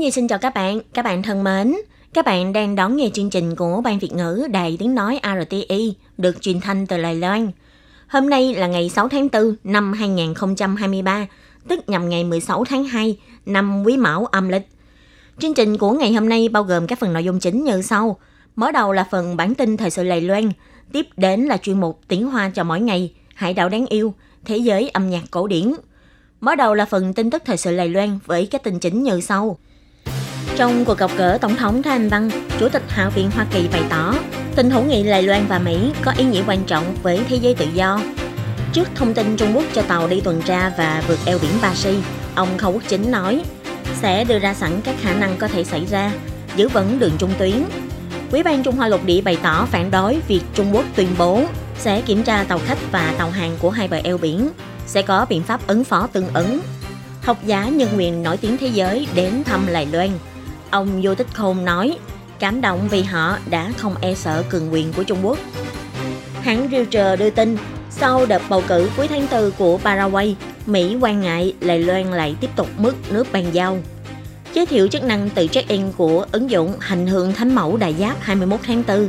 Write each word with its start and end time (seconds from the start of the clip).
Nhi 0.00 0.10
xin 0.10 0.28
chào 0.28 0.38
các 0.38 0.54
bạn, 0.54 0.80
các 0.94 1.04
bạn 1.04 1.22
thân 1.22 1.44
mến. 1.44 1.74
Các 2.12 2.24
bạn 2.24 2.52
đang 2.52 2.76
đón 2.76 2.96
nghe 2.96 3.10
chương 3.14 3.30
trình 3.30 3.56
của 3.56 3.80
Ban 3.80 3.98
Việt 3.98 4.12
ngữ 4.12 4.46
Đài 4.50 4.76
Tiếng 4.80 4.94
Nói 4.94 5.20
RTI 5.22 5.94
được 6.18 6.42
truyền 6.42 6.60
thanh 6.60 6.86
từ 6.86 7.02
Đài 7.02 7.14
Loan. 7.14 7.50
Hôm 8.08 8.30
nay 8.30 8.54
là 8.54 8.66
ngày 8.66 8.88
6 8.88 9.08
tháng 9.08 9.28
4 9.32 9.56
năm 9.64 9.92
2023, 9.92 11.26
tức 11.68 11.88
nhằm 11.88 12.08
ngày 12.08 12.24
16 12.24 12.64
tháng 12.64 12.84
2 12.84 13.18
năm 13.46 13.82
Quý 13.86 13.96
Mão 13.96 14.26
âm 14.26 14.48
lịch. 14.48 14.68
Chương 15.38 15.54
trình 15.54 15.78
của 15.78 15.92
ngày 15.92 16.12
hôm 16.12 16.28
nay 16.28 16.48
bao 16.48 16.62
gồm 16.62 16.86
các 16.86 16.98
phần 16.98 17.12
nội 17.12 17.24
dung 17.24 17.40
chính 17.40 17.64
như 17.64 17.82
sau. 17.82 18.16
Mở 18.56 18.72
đầu 18.72 18.92
là 18.92 19.06
phần 19.10 19.36
bản 19.36 19.54
tin 19.54 19.76
thời 19.76 19.90
sự 19.90 20.04
Đài 20.04 20.20
Loan, 20.20 20.52
tiếp 20.92 21.06
đến 21.16 21.40
là 21.40 21.56
chuyên 21.56 21.80
mục 21.80 22.00
tiếng 22.08 22.26
Hoa 22.26 22.50
cho 22.54 22.64
mỗi 22.64 22.80
ngày, 22.80 23.12
Hải 23.34 23.54
đảo 23.54 23.68
đáng 23.68 23.86
yêu, 23.86 24.14
thế 24.44 24.56
giới 24.56 24.88
âm 24.88 25.10
nhạc 25.10 25.22
cổ 25.30 25.46
điển. 25.46 25.72
Mở 26.40 26.54
đầu 26.54 26.74
là 26.74 26.84
phần 26.84 27.14
tin 27.14 27.30
tức 27.30 27.42
thời 27.46 27.56
sự 27.56 27.76
Đài 27.76 27.88
Loan 27.88 28.18
với 28.26 28.46
các 28.46 28.62
tin 28.62 28.78
chính 28.78 29.02
như 29.02 29.20
sau. 29.20 29.58
Trong 30.56 30.84
cuộc 30.84 30.98
gặp 30.98 31.10
gỡ 31.16 31.38
Tổng 31.40 31.56
thống 31.56 31.82
Thanh 31.82 32.08
Văn, 32.08 32.30
Chủ 32.60 32.68
tịch 32.68 32.82
Hạ 32.88 33.08
viện 33.08 33.30
Hoa 33.30 33.46
Kỳ 33.52 33.68
bày 33.72 33.82
tỏ 33.88 34.14
tình 34.56 34.70
hữu 34.70 34.84
nghị 34.84 35.02
Đài 35.02 35.22
Loan 35.22 35.46
và 35.46 35.58
Mỹ 35.58 35.92
có 36.02 36.12
ý 36.16 36.24
nghĩa 36.24 36.42
quan 36.46 36.64
trọng 36.64 36.94
với 37.02 37.20
thế 37.28 37.36
giới 37.36 37.54
tự 37.54 37.66
do. 37.74 38.00
Trước 38.72 38.88
thông 38.94 39.14
tin 39.14 39.36
Trung 39.36 39.52
Quốc 39.54 39.64
cho 39.72 39.82
tàu 39.82 40.08
đi 40.08 40.20
tuần 40.20 40.42
tra 40.42 40.72
và 40.78 41.02
vượt 41.08 41.18
eo 41.24 41.38
biển 41.42 41.50
Ba 41.62 41.74
Si, 41.74 41.94
ông 42.34 42.58
Khâu 42.58 42.72
Quốc 42.72 42.82
Chính 42.88 43.10
nói 43.10 43.42
sẽ 44.00 44.24
đưa 44.24 44.38
ra 44.38 44.54
sẵn 44.54 44.80
các 44.84 44.94
khả 45.00 45.14
năng 45.14 45.36
có 45.36 45.48
thể 45.48 45.64
xảy 45.64 45.86
ra, 45.86 46.12
giữ 46.56 46.68
vững 46.68 46.98
đường 46.98 47.12
trung 47.18 47.30
tuyến. 47.38 47.64
Quỹ 48.30 48.42
ban 48.42 48.62
Trung 48.62 48.76
Hoa 48.76 48.88
lục 48.88 49.04
địa 49.04 49.20
bày 49.20 49.38
tỏ 49.42 49.66
phản 49.70 49.90
đối 49.90 50.20
việc 50.28 50.42
Trung 50.54 50.76
Quốc 50.76 50.84
tuyên 50.96 51.08
bố 51.18 51.44
sẽ 51.78 52.00
kiểm 52.00 52.22
tra 52.22 52.44
tàu 52.44 52.58
khách 52.66 52.78
và 52.92 53.14
tàu 53.18 53.30
hàng 53.30 53.56
của 53.58 53.70
hai 53.70 53.88
bờ 53.88 53.96
eo 54.04 54.18
biển, 54.18 54.48
sẽ 54.86 55.02
có 55.02 55.26
biện 55.28 55.42
pháp 55.42 55.66
ứng 55.66 55.84
phó 55.84 56.08
tương 56.12 56.28
ứng. 56.34 56.60
Học 57.22 57.38
giả 57.46 57.68
nhân 57.68 57.88
quyền 57.96 58.22
nổi 58.22 58.36
tiếng 58.36 58.56
thế 58.56 58.66
giới 58.66 59.06
đến 59.14 59.42
thăm 59.44 59.66
Lài 59.66 59.86
Loan. 59.92 60.08
Ông 60.70 61.00
Vô 61.02 61.14
Tích 61.14 61.34
Khôn 61.34 61.64
nói, 61.64 61.98
cảm 62.38 62.60
động 62.60 62.88
vì 62.90 63.02
họ 63.02 63.38
đã 63.50 63.72
không 63.76 63.94
e 64.00 64.14
sợ 64.14 64.44
cường 64.48 64.72
quyền 64.72 64.92
của 64.92 65.02
Trung 65.02 65.18
Quốc. 65.22 65.38
Hãng 66.42 66.68
Reuters 66.70 67.20
đưa 67.20 67.30
tin, 67.30 67.56
sau 67.90 68.26
đợt 68.26 68.42
bầu 68.48 68.62
cử 68.68 68.90
cuối 68.96 69.08
tháng 69.08 69.26
4 69.30 69.50
của 69.58 69.78
Paraguay, 69.78 70.36
Mỹ 70.66 70.96
quan 71.00 71.20
ngại 71.20 71.54
Đài 71.60 71.78
Loan 71.78 72.12
lại 72.12 72.36
tiếp 72.40 72.50
tục 72.56 72.68
mức 72.78 72.94
nước 73.10 73.32
bàn 73.32 73.44
giao. 73.52 73.78
Giới 74.54 74.66
thiệu 74.66 74.88
chức 74.88 75.04
năng 75.04 75.30
tự 75.30 75.46
check-in 75.46 75.82
của 75.96 76.26
ứng 76.32 76.50
dụng 76.50 76.74
hành 76.80 77.06
hương 77.06 77.32
thánh 77.32 77.54
mẫu 77.54 77.76
đại 77.76 77.94
giáp 77.98 78.20
21 78.20 78.60
tháng 78.62 78.82
4. 78.88 79.08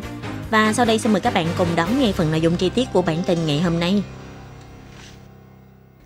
Và 0.49 0.73
sau 0.73 0.85
đây 0.85 0.99
xin 0.99 1.13
mời 1.13 1.21
các 1.21 1.33
bạn 1.33 1.47
cùng 1.57 1.67
đón 1.75 1.99
nghe 1.99 2.11
phần 2.11 2.31
nội 2.31 2.41
dung 2.41 2.55
chi 2.55 2.69
tiết 2.69 2.87
của 2.93 3.01
bản 3.01 3.23
tin 3.27 3.45
ngày 3.45 3.61
hôm 3.61 3.79
nay. 3.79 4.03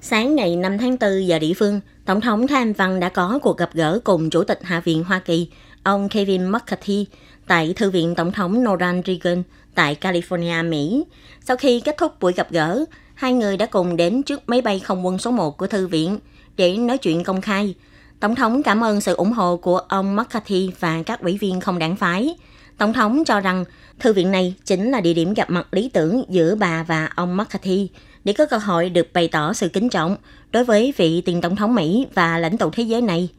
Sáng 0.07 0.35
ngày 0.35 0.55
5 0.55 0.77
tháng 0.77 0.97
4 0.97 1.27
giờ 1.27 1.39
địa 1.39 1.53
phương, 1.53 1.81
Tổng 2.05 2.21
thống 2.21 2.47
Thanh 2.47 2.73
Văn 2.73 2.99
đã 2.99 3.09
có 3.09 3.39
cuộc 3.41 3.57
gặp 3.57 3.69
gỡ 3.73 3.99
cùng 4.03 4.29
Chủ 4.29 4.43
tịch 4.43 4.59
Hạ 4.63 4.79
viện 4.79 5.03
Hoa 5.03 5.19
Kỳ, 5.19 5.47
ông 5.83 6.09
Kevin 6.09 6.45
McCarthy, 6.45 7.05
tại 7.47 7.73
Thư 7.73 7.91
viện 7.91 8.15
Tổng 8.15 8.31
thống 8.31 8.63
Ronald 8.65 9.05
Reagan 9.05 9.43
tại 9.75 9.97
California, 10.01 10.69
Mỹ. 10.69 11.03
Sau 11.45 11.57
khi 11.57 11.79
kết 11.79 11.97
thúc 11.97 12.19
buổi 12.19 12.33
gặp 12.33 12.51
gỡ, 12.51 12.85
hai 13.13 13.33
người 13.33 13.57
đã 13.57 13.65
cùng 13.65 13.97
đến 13.97 14.23
trước 14.23 14.49
máy 14.49 14.61
bay 14.61 14.79
không 14.79 15.05
quân 15.05 15.17
số 15.17 15.31
1 15.31 15.57
của 15.57 15.67
Thư 15.67 15.87
viện 15.87 16.19
để 16.57 16.77
nói 16.77 16.97
chuyện 16.97 17.23
công 17.23 17.41
khai. 17.41 17.75
Tổng 18.19 18.35
thống 18.35 18.63
cảm 18.63 18.83
ơn 18.83 19.01
sự 19.01 19.15
ủng 19.15 19.31
hộ 19.31 19.57
của 19.57 19.77
ông 19.77 20.15
McCarthy 20.15 20.71
và 20.79 21.03
các 21.03 21.21
ủy 21.21 21.37
viên 21.37 21.59
không 21.59 21.79
đảng 21.79 21.95
phái. 21.95 22.35
Tổng 22.77 22.93
thống 22.93 23.23
cho 23.25 23.39
rằng 23.39 23.65
thư 23.99 24.13
viện 24.13 24.31
này 24.31 24.53
chính 24.65 24.91
là 24.91 25.01
địa 25.01 25.13
điểm 25.13 25.33
gặp 25.33 25.49
mặt 25.49 25.67
lý 25.71 25.89
tưởng 25.93 26.23
giữa 26.29 26.55
bà 26.55 26.83
và 26.83 27.09
ông 27.15 27.37
McCarthy 27.37 27.89
để 28.25 28.33
có 28.33 28.45
cơ 28.45 28.57
hội 28.57 28.89
được 28.89 29.13
bày 29.13 29.27
tỏ 29.27 29.53
sự 29.53 29.69
kính 29.69 29.89
trọng 29.89 30.15
đối 30.51 30.63
với 30.63 30.93
vị 30.97 31.21
tiền 31.21 31.41
tổng 31.41 31.55
thống 31.55 31.75
Mỹ 31.75 32.07
và 32.13 32.37
lãnh 32.37 32.57
tụ 32.57 32.69
thế 32.69 32.83
giới 32.83 33.01
này. 33.01 33.29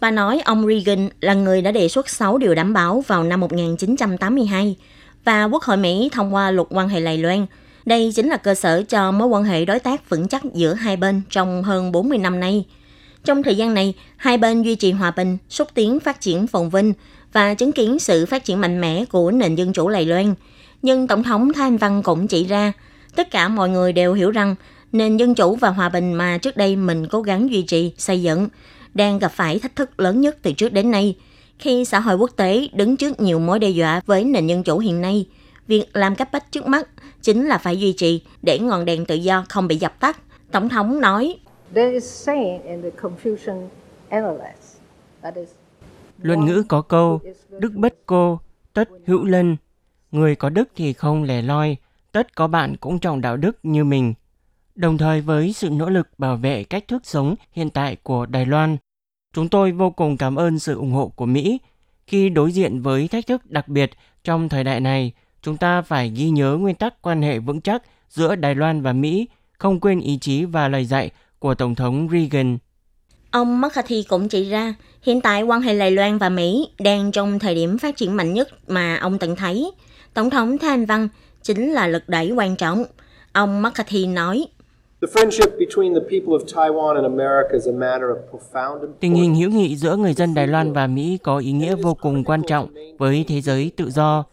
Bà 0.00 0.10
nói 0.10 0.40
ông 0.44 0.66
Reagan 0.66 1.08
là 1.20 1.34
người 1.34 1.62
đã 1.62 1.72
đề 1.72 1.88
xuất 1.88 2.08
6 2.08 2.38
điều 2.38 2.54
đảm 2.54 2.72
bảo 2.72 3.04
vào 3.06 3.24
năm 3.24 3.40
1982 3.40 4.76
và 5.24 5.44
Quốc 5.44 5.62
hội 5.62 5.76
Mỹ 5.76 6.08
thông 6.12 6.34
qua 6.34 6.50
luật 6.50 6.68
quan 6.70 6.88
hệ 6.88 7.00
Lài 7.00 7.18
Loan. 7.18 7.46
Đây 7.84 8.12
chính 8.16 8.28
là 8.28 8.36
cơ 8.36 8.54
sở 8.54 8.82
cho 8.82 9.12
mối 9.12 9.28
quan 9.28 9.44
hệ 9.44 9.64
đối 9.64 9.78
tác 9.78 10.08
vững 10.10 10.28
chắc 10.28 10.44
giữa 10.54 10.74
hai 10.74 10.96
bên 10.96 11.22
trong 11.30 11.62
hơn 11.62 11.92
40 11.92 12.18
năm 12.18 12.40
nay. 12.40 12.64
Trong 13.24 13.42
thời 13.42 13.56
gian 13.56 13.74
này, 13.74 13.94
hai 14.16 14.38
bên 14.38 14.62
duy 14.62 14.74
trì 14.74 14.92
hòa 14.92 15.10
bình, 15.10 15.38
xúc 15.48 15.68
tiến 15.74 16.00
phát 16.00 16.20
triển 16.20 16.46
phồn 16.46 16.68
vinh 16.68 16.92
và 17.32 17.54
chứng 17.54 17.72
kiến 17.72 17.98
sự 17.98 18.26
phát 18.26 18.44
triển 18.44 18.60
mạnh 18.60 18.80
mẽ 18.80 19.04
của 19.04 19.30
nền 19.30 19.54
dân 19.54 19.72
chủ 19.72 19.88
Lài 19.88 20.06
Loan. 20.06 20.34
Nhưng 20.82 21.06
Tổng 21.06 21.22
thống 21.22 21.52
Thanh 21.52 21.76
Văn 21.76 22.02
cũng 22.02 22.26
chỉ 22.26 22.44
ra, 22.44 22.72
tất 23.16 23.30
cả 23.30 23.48
mọi 23.48 23.68
người 23.68 23.92
đều 23.92 24.14
hiểu 24.14 24.30
rằng 24.30 24.54
nền 24.92 25.16
dân 25.16 25.34
chủ 25.34 25.56
và 25.56 25.68
hòa 25.68 25.88
bình 25.88 26.12
mà 26.12 26.38
trước 26.38 26.56
đây 26.56 26.76
mình 26.76 27.06
cố 27.10 27.22
gắng 27.22 27.50
duy 27.50 27.62
trì, 27.62 27.94
xây 27.98 28.22
dựng 28.22 28.48
đang 28.94 29.18
gặp 29.18 29.28
phải 29.28 29.58
thách 29.58 29.76
thức 29.76 30.00
lớn 30.00 30.20
nhất 30.20 30.36
từ 30.42 30.52
trước 30.52 30.72
đến 30.72 30.90
nay. 30.90 31.16
Khi 31.58 31.84
xã 31.84 32.00
hội 32.00 32.16
quốc 32.16 32.30
tế 32.36 32.68
đứng 32.72 32.96
trước 32.96 33.20
nhiều 33.20 33.38
mối 33.38 33.58
đe 33.58 33.68
dọa 33.68 34.00
với 34.06 34.24
nền 34.24 34.46
dân 34.46 34.62
chủ 34.62 34.78
hiện 34.78 35.00
nay, 35.00 35.26
việc 35.66 35.84
làm 35.92 36.16
cấp 36.16 36.28
bách 36.32 36.52
trước 36.52 36.66
mắt 36.66 36.88
chính 37.22 37.46
là 37.46 37.58
phải 37.58 37.76
duy 37.76 37.92
trì 37.92 38.22
để 38.42 38.58
ngọn 38.58 38.84
đèn 38.84 39.06
tự 39.06 39.14
do 39.14 39.44
không 39.48 39.68
bị 39.68 39.76
dập 39.76 40.00
tắt. 40.00 40.20
Tổng 40.52 40.68
thống 40.68 41.00
nói, 41.00 41.36
There 41.74 41.92
is 41.92 42.04
saying 42.04 42.62
in 42.62 42.82
the 42.82 42.90
Confucian 43.02 43.68
Analects 44.08 44.76
that 45.22 45.34
is 45.34 45.48
Luận 46.22 46.46
ngữ 46.46 46.64
có 46.68 46.82
câu, 46.82 47.20
đức 47.50 47.72
bất 47.74 47.94
cô, 48.06 48.40
tất 48.72 48.88
hữu 49.06 49.24
lân. 49.24 49.56
Người 50.12 50.34
có 50.34 50.48
đức 50.48 50.68
thì 50.76 50.92
không 50.92 51.22
lẻ 51.22 51.42
loi, 51.42 51.76
tất 52.12 52.36
có 52.36 52.46
bạn 52.46 52.76
cũng 52.76 52.98
trọng 52.98 53.20
đạo 53.20 53.36
đức 53.36 53.58
như 53.62 53.84
mình. 53.84 54.14
Đồng 54.74 54.98
thời 54.98 55.20
với 55.20 55.52
sự 55.52 55.70
nỗ 55.70 55.90
lực 55.90 56.08
bảo 56.18 56.36
vệ 56.36 56.64
cách 56.64 56.88
thức 56.88 57.02
sống 57.06 57.34
hiện 57.52 57.70
tại 57.70 57.96
của 58.02 58.26
Đài 58.26 58.46
Loan, 58.46 58.76
chúng 59.34 59.48
tôi 59.48 59.72
vô 59.72 59.90
cùng 59.90 60.16
cảm 60.16 60.36
ơn 60.36 60.58
sự 60.58 60.74
ủng 60.74 60.92
hộ 60.92 61.08
của 61.08 61.26
Mỹ. 61.26 61.58
Khi 62.06 62.28
đối 62.28 62.52
diện 62.52 62.82
với 62.82 63.08
thách 63.08 63.26
thức 63.26 63.50
đặc 63.50 63.68
biệt 63.68 63.90
trong 64.24 64.48
thời 64.48 64.64
đại 64.64 64.80
này, 64.80 65.12
chúng 65.42 65.56
ta 65.56 65.82
phải 65.82 66.08
ghi 66.08 66.30
nhớ 66.30 66.56
nguyên 66.60 66.74
tắc 66.74 67.02
quan 67.02 67.22
hệ 67.22 67.38
vững 67.38 67.60
chắc 67.60 67.82
giữa 68.08 68.36
Đài 68.36 68.54
Loan 68.54 68.82
và 68.82 68.92
Mỹ, 68.92 69.28
không 69.58 69.80
quên 69.80 70.00
ý 70.00 70.18
chí 70.18 70.44
và 70.44 70.68
lời 70.68 70.84
dạy 70.84 71.10
của 71.38 71.54
Tổng 71.54 71.74
thống 71.74 72.08
Reagan. 72.12 72.58
Ông 73.30 73.60
McCarthy 73.60 74.02
cũng 74.02 74.28
chỉ 74.28 74.50
ra, 74.50 74.74
hiện 75.02 75.20
tại 75.20 75.42
quan 75.42 75.62
hệ 75.62 75.78
Đài 75.78 75.90
Loan 75.90 76.18
và 76.18 76.28
Mỹ 76.28 76.68
đang 76.78 77.12
trong 77.12 77.38
thời 77.38 77.54
điểm 77.54 77.78
phát 77.78 77.96
triển 77.96 78.16
mạnh 78.16 78.32
nhất 78.32 78.48
mà 78.70 78.96
ông 78.96 79.18
từng 79.18 79.36
thấy. 79.36 79.70
Tổng 80.14 80.30
thống 80.30 80.58
Thanh 80.58 80.86
Văn 80.86 81.08
chính 81.42 81.72
là 81.72 81.86
lực 81.86 82.08
đẩy 82.08 82.30
quan 82.30 82.56
trọng. 82.56 82.84
Ông 83.32 83.62
McCarthy 83.62 84.06
nói, 84.06 84.46
The 85.02 85.08
friendship 85.12 85.58
between 85.58 85.94
the 85.94 86.00
people 86.00 86.34
of 86.34 86.46
Taiwan 86.54 86.94
and 86.94 87.04
America 87.04 87.52
is 87.52 87.68
a 87.68 87.72
matter 87.72 88.08
of 88.08 88.16
profound 88.30 88.86
Tình 89.00 89.14
hình 89.14 89.34
hữu 89.34 89.50
nghị 89.50 89.76
giữa 89.76 89.96
người 89.96 90.14
dân 90.14 90.34
Đài 90.34 90.46
Loan 90.46 90.72
và 90.72 90.86
Mỹ 90.86 91.18
có 91.22 91.38
ý 91.38 91.52
nghĩa 91.52 91.74
vô 91.74 91.94
cùng 91.94 92.24
quan 92.24 92.42
trọng 92.42 92.74
với 92.98 93.24
thế 93.28 93.40
giới 93.40 93.70
tự 93.76 93.90
do 93.90 94.24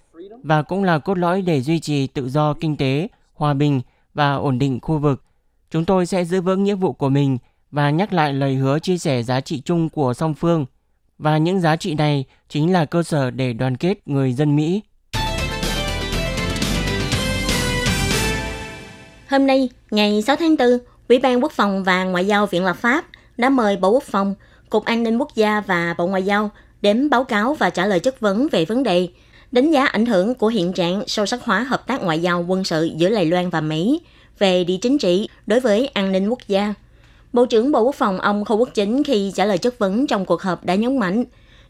và 0.44 0.62
cũng 0.62 0.84
là 0.84 1.00
cốt 1.00 1.18
lõi 1.18 1.42
để 1.42 1.62
duy 1.62 1.80
trì 1.80 2.08
tự 2.08 2.30
do 2.30 2.54
kinh 2.54 2.78
tế, 2.78 3.08
hòa 3.34 3.54
bình 3.54 3.82
và 4.14 4.36
ổn 4.36 4.60
định 4.60 4.80
khu 4.82 4.98
vực. 4.98 5.24
Chúng 5.72 5.86
tôi 5.86 6.06
sẽ 6.06 6.26
giữ 6.26 6.42
vững 6.42 6.64
nghĩa 6.64 6.76
vụ 6.76 6.94
của 6.94 7.10
mình 7.10 7.38
và 7.72 7.90
nhắc 7.90 8.14
lại 8.14 8.34
lời 8.34 8.56
hứa 8.56 8.80
chia 8.80 8.98
sẻ 8.98 9.24
giá 9.24 9.42
trị 9.42 9.62
chung 9.66 9.90
của 9.90 10.14
song 10.14 10.34
phương. 10.34 10.66
Và 11.18 11.38
những 11.38 11.60
giá 11.60 11.76
trị 11.76 11.94
này 11.94 12.26
chính 12.50 12.74
là 12.74 12.86
cơ 12.86 13.04
sở 13.04 13.32
để 13.32 13.54
đoàn 13.54 13.78
kết 13.78 14.08
người 14.08 14.34
dân 14.34 14.56
Mỹ. 14.56 14.82
Hôm 19.30 19.48
nay, 19.48 19.70
ngày 19.92 20.22
6 20.22 20.36
tháng 20.36 20.58
4, 20.58 20.68
Ủy 21.10 21.20
ban 21.20 21.44
Quốc 21.44 21.52
phòng 21.52 21.84
và 21.84 22.04
Ngoại 22.04 22.28
giao 22.28 22.46
Viện 22.46 22.66
Lập 22.66 22.74
pháp 22.74 23.06
đã 23.38 23.50
mời 23.50 23.78
Bộ 23.78 23.90
Quốc 23.90 24.04
phòng, 24.04 24.36
Cục 24.70 24.86
An 24.86 25.04
ninh 25.04 25.18
Quốc 25.18 25.36
gia 25.36 25.62
và 25.62 25.96
Bộ 25.98 26.08
Ngoại 26.08 26.24
giao 26.24 26.52
đến 26.82 27.10
báo 27.10 27.24
cáo 27.24 27.54
và 27.54 27.70
trả 27.70 27.86
lời 27.86 28.00
chất 28.00 28.20
vấn 28.20 28.48
về 28.52 28.66
vấn 28.66 28.84
đề 28.84 29.08
đánh 29.52 29.72
giá 29.72 29.86
ảnh 29.86 30.06
hưởng 30.06 30.36
của 30.36 30.48
hiện 30.48 30.74
trạng 30.74 31.04
sâu 31.08 31.26
sắc 31.26 31.44
hóa 31.44 31.64
hợp 31.64 31.88
tác 31.88 32.04
ngoại 32.04 32.20
giao 32.20 32.46
quân 32.48 32.64
sự 32.64 32.90
giữa 32.96 33.10
Đài 33.10 33.26
Loan 33.26 33.50
và 33.50 33.62
Mỹ 33.62 34.02
về 34.40 34.64
địa 34.64 34.78
chính 34.82 34.98
trị 34.98 35.30
đối 35.48 35.60
với 35.60 35.88
an 35.88 36.12
ninh 36.12 36.30
quốc 36.30 36.48
gia. 36.48 36.74
Bộ 37.34 37.46
trưởng 37.46 37.72
Bộ 37.72 37.82
Quốc 37.82 37.96
phòng 37.96 38.20
ông 38.20 38.46
Khâu 38.46 38.58
Quốc 38.58 38.70
Chính 38.74 39.04
khi 39.04 39.32
trả 39.36 39.46
lời 39.46 39.58
chất 39.58 39.80
vấn 39.80 40.08
trong 40.08 40.26
cuộc 40.26 40.42
họp 40.42 40.66
đã 40.66 40.76
nhấn 40.76 40.98
mạnh 40.98 41.24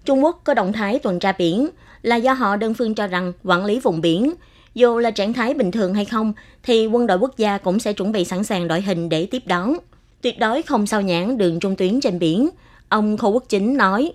Trung 0.06 0.23
Quốc 0.23 0.41
có 0.44 0.53
động 0.53 0.73
thái 0.73 1.00
tuần 1.00 1.19
tra 1.19 1.31
biển 1.31 1.69
là 2.01 2.15
do 2.15 2.33
họ 2.33 2.56
đơn 2.56 2.73
phương 2.73 2.95
cho 2.95 3.07
rằng 3.07 3.33
quản 3.44 3.65
lý 3.65 3.79
vùng 3.79 4.01
biển 4.01 4.33
dù 4.79 4.99
là 4.99 5.11
trạng 5.11 5.33
thái 5.33 5.53
bình 5.53 5.71
thường 5.71 5.93
hay 5.93 6.05
không, 6.05 6.33
thì 6.63 6.87
quân 6.87 7.07
đội 7.07 7.17
quốc 7.17 7.37
gia 7.37 7.57
cũng 7.57 7.79
sẽ 7.79 7.93
chuẩn 7.93 8.11
bị 8.11 8.25
sẵn 8.25 8.43
sàng 8.43 8.67
đội 8.67 8.81
hình 8.81 9.09
để 9.09 9.25
tiếp 9.25 9.43
đón. 9.45 9.73
Tuyệt 10.21 10.39
đối 10.39 10.61
không 10.61 10.87
sao 10.87 11.01
nhãn 11.01 11.37
đường 11.37 11.59
trung 11.59 11.75
tuyến 11.75 12.01
trên 12.01 12.19
biển. 12.19 12.49
Ông 12.89 13.17
Khâu 13.17 13.31
Quốc 13.31 13.43
Chính 13.49 13.77
nói, 13.77 14.13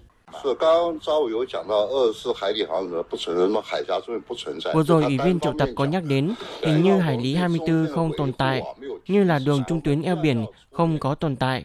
Vừa 4.75 4.83
rồi 4.83 5.05
Ủy 5.05 5.19
viên 5.19 5.41
triệu 5.41 5.53
tập 5.59 5.69
có 5.77 5.85
nhắc 5.85 6.03
đến 6.05 6.35
hình 6.63 6.83
như 6.83 6.99
Hải 6.99 7.21
lý 7.21 7.35
24 7.35 7.87
không 7.95 8.11
tồn 8.19 8.33
tại, 8.33 8.63
như 9.09 9.25
là 9.25 9.39
đường 9.39 9.63
trung 9.69 9.81
tuyến 9.81 10.03
eo 10.03 10.17
biển 10.17 10.45
không 10.73 10.99
có 10.99 11.15
tồn 11.15 11.37
tại. 11.37 11.65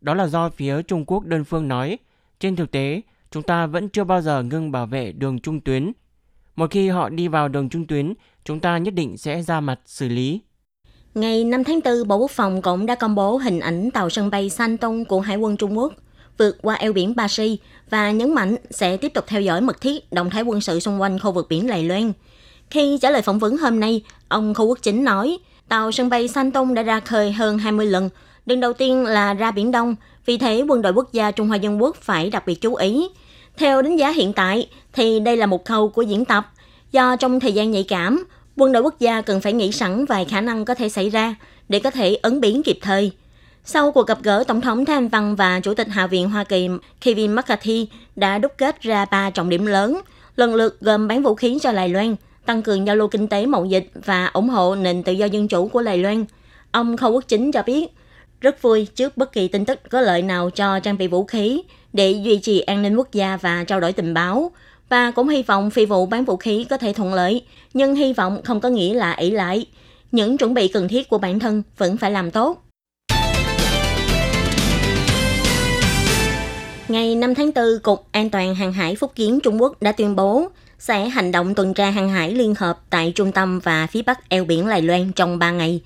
Đó 0.00 0.14
là 0.14 0.26
do 0.26 0.48
phía 0.48 0.82
Trung 0.82 1.04
Quốc 1.06 1.24
đơn 1.24 1.44
phương 1.44 1.68
nói. 1.68 1.98
Trên 2.40 2.56
thực 2.56 2.70
tế, 2.70 3.00
chúng 3.30 3.42
ta 3.42 3.66
vẫn 3.66 3.88
chưa 3.88 4.04
bao 4.04 4.22
giờ 4.22 4.42
ngưng 4.42 4.72
bảo 4.72 4.86
vệ 4.86 5.12
đường 5.12 5.40
trung 5.40 5.60
tuyến. 5.60 5.92
Một 6.56 6.70
khi 6.70 6.88
họ 6.88 7.08
đi 7.08 7.28
vào 7.28 7.48
đường 7.48 7.68
trung 7.68 7.86
tuyến, 7.86 8.14
chúng 8.44 8.60
ta 8.60 8.78
nhất 8.78 8.94
định 8.94 9.16
sẽ 9.18 9.42
ra 9.42 9.60
mặt 9.60 9.80
xử 9.86 10.08
lý. 10.08 10.40
Ngày 11.14 11.44
5 11.44 11.64
tháng 11.64 11.80
4, 11.84 12.08
Bộ 12.08 12.16
Quốc 12.16 12.30
phòng 12.30 12.62
cũng 12.62 12.86
đã 12.86 12.94
công 12.94 13.14
bố 13.14 13.36
hình 13.36 13.60
ảnh 13.60 13.90
tàu 13.90 14.10
sân 14.10 14.30
bay 14.30 14.50
Santon 14.50 15.04
của 15.04 15.20
Hải 15.20 15.36
quân 15.36 15.56
Trung 15.56 15.78
Quốc 15.78 15.92
vượt 16.40 16.58
qua 16.62 16.74
eo 16.74 16.92
biển 16.92 17.16
Ba 17.16 17.28
Si 17.28 17.58
và 17.90 18.10
nhấn 18.10 18.34
mạnh 18.34 18.56
sẽ 18.70 18.96
tiếp 18.96 19.14
tục 19.14 19.24
theo 19.26 19.40
dõi 19.40 19.60
mật 19.60 19.80
thiết 19.80 20.12
động 20.12 20.30
thái 20.30 20.42
quân 20.42 20.60
sự 20.60 20.80
xung 20.80 21.00
quanh 21.00 21.18
khu 21.18 21.32
vực 21.32 21.46
biển 21.48 21.66
Đài 21.66 21.84
Loan. 21.84 22.12
Khi 22.70 22.98
trả 23.02 23.10
lời 23.10 23.22
phỏng 23.22 23.38
vấn 23.38 23.56
hôm 23.56 23.80
nay, 23.80 24.02
ông 24.28 24.54
Khu 24.54 24.66
Quốc 24.66 24.78
Chính 24.82 25.04
nói 25.04 25.38
tàu 25.68 25.92
sân 25.92 26.08
bay 26.08 26.28
Santon 26.28 26.74
đã 26.74 26.82
ra 26.82 27.00
khơi 27.00 27.32
hơn 27.32 27.58
20 27.58 27.86
lần. 27.86 28.08
Lần 28.46 28.60
đầu 28.60 28.72
tiên 28.72 29.04
là 29.04 29.34
ra 29.34 29.50
Biển 29.50 29.70
Đông, 29.70 29.96
vì 30.26 30.38
thế 30.38 30.64
quân 30.68 30.82
đội 30.82 30.92
quốc 30.92 31.12
gia 31.12 31.30
Trung 31.30 31.48
Hoa 31.48 31.56
Dân 31.56 31.82
Quốc 31.82 31.96
phải 31.96 32.30
đặc 32.30 32.46
biệt 32.46 32.60
chú 32.60 32.74
ý. 32.74 33.08
Theo 33.56 33.82
đánh 33.82 33.96
giá 33.96 34.10
hiện 34.10 34.32
tại, 34.32 34.68
thì 34.92 35.20
đây 35.20 35.36
là 35.36 35.46
một 35.46 35.64
khâu 35.64 35.88
của 35.88 36.02
diễn 36.02 36.24
tập. 36.24 36.52
Do 36.92 37.16
trong 37.16 37.40
thời 37.40 37.52
gian 37.52 37.70
nhạy 37.70 37.82
cảm, 37.82 38.24
quân 38.56 38.72
đội 38.72 38.82
quốc 38.82 39.00
gia 39.00 39.20
cần 39.20 39.40
phải 39.40 39.52
nghĩ 39.52 39.72
sẵn 39.72 40.04
vài 40.04 40.24
khả 40.24 40.40
năng 40.40 40.64
có 40.64 40.74
thể 40.74 40.88
xảy 40.88 41.10
ra 41.10 41.34
để 41.68 41.78
có 41.78 41.90
thể 41.90 42.18
ứng 42.22 42.40
biến 42.40 42.62
kịp 42.62 42.78
thời. 42.82 43.12
Sau 43.64 43.92
cuộc 43.92 44.06
gặp 44.06 44.18
gỡ 44.22 44.44
Tổng 44.48 44.60
thống 44.60 44.84
Thanh 44.84 45.08
Văn 45.08 45.36
và 45.36 45.60
Chủ 45.60 45.74
tịch 45.74 45.88
Hạ 45.88 46.06
viện 46.06 46.30
Hoa 46.30 46.44
Kỳ 46.44 46.68
Kevin 47.00 47.34
McCarthy 47.34 47.86
đã 48.16 48.38
đúc 48.38 48.52
kết 48.58 48.82
ra 48.82 49.04
ba 49.04 49.30
trọng 49.30 49.48
điểm 49.48 49.66
lớn, 49.66 50.00
lần 50.36 50.54
lượt 50.54 50.80
gồm 50.80 51.08
bán 51.08 51.22
vũ 51.22 51.34
khí 51.34 51.58
cho 51.62 51.72
Đài 51.72 51.88
Loan, 51.88 52.16
tăng 52.46 52.62
cường 52.62 52.86
giao 52.86 52.96
lưu 52.96 53.08
kinh 53.08 53.28
tế 53.28 53.46
mậu 53.46 53.64
dịch 53.64 53.90
và 54.04 54.26
ủng 54.26 54.48
hộ 54.48 54.74
nền 54.74 55.02
tự 55.02 55.12
do 55.12 55.26
dân 55.26 55.48
chủ 55.48 55.68
của 55.68 55.82
Đài 55.82 55.98
Loan. 55.98 56.24
Ông 56.72 56.96
Khâu 56.96 57.12
Quốc 57.12 57.24
Chính 57.28 57.52
cho 57.52 57.62
biết, 57.62 57.86
rất 58.40 58.62
vui 58.62 58.86
trước 58.94 59.16
bất 59.16 59.32
kỳ 59.32 59.48
tin 59.48 59.64
tức 59.64 59.80
có 59.90 60.00
lợi 60.00 60.22
nào 60.22 60.50
cho 60.50 60.80
trang 60.80 60.98
bị 60.98 61.06
vũ 61.06 61.24
khí 61.24 61.62
để 61.92 62.10
duy 62.10 62.38
trì 62.38 62.60
an 62.60 62.82
ninh 62.82 62.96
quốc 62.96 63.12
gia 63.12 63.36
và 63.36 63.64
trao 63.64 63.80
đổi 63.80 63.92
tình 63.92 64.14
báo, 64.14 64.50
và 64.90 65.10
cũng 65.10 65.28
hy 65.28 65.42
vọng 65.42 65.70
phi 65.70 65.86
vụ 65.86 66.06
bán 66.06 66.24
vũ 66.24 66.36
khí 66.36 66.66
có 66.70 66.76
thể 66.76 66.92
thuận 66.92 67.14
lợi, 67.14 67.42
nhưng 67.74 67.94
hy 67.94 68.12
vọng 68.12 68.40
không 68.44 68.60
có 68.60 68.68
nghĩa 68.68 68.94
là 68.94 69.12
ỷ 69.12 69.30
lại. 69.30 69.66
Những 70.12 70.38
chuẩn 70.38 70.54
bị 70.54 70.68
cần 70.68 70.88
thiết 70.88 71.08
của 71.08 71.18
bản 71.18 71.38
thân 71.38 71.62
vẫn 71.78 71.96
phải 71.96 72.10
làm 72.10 72.30
tốt. 72.30 72.64
Ngày 76.88 77.14
5 77.14 77.34
tháng 77.34 77.50
4, 77.54 77.64
Cục 77.82 78.06
An 78.12 78.30
toàn 78.30 78.54
Hàng 78.54 78.72
hải 78.72 78.94
Phúc 78.94 79.12
Kiến 79.14 79.40
Trung 79.40 79.62
Quốc 79.62 79.82
đã 79.82 79.92
tuyên 79.92 80.16
bố 80.16 80.48
sẽ 80.78 81.08
hành 81.08 81.32
động 81.32 81.54
tuần 81.54 81.74
tra 81.74 81.90
hàng 81.90 82.08
hải 82.08 82.34
liên 82.34 82.54
hợp 82.58 82.80
tại 82.90 83.12
trung 83.14 83.32
tâm 83.32 83.60
và 83.60 83.86
phía 83.86 84.02
bắc 84.02 84.28
eo 84.28 84.44
biển 84.44 84.68
Đài 84.68 84.82
Loan 84.82 85.12
trong 85.12 85.38
3 85.38 85.50
ngày. 85.50 85.80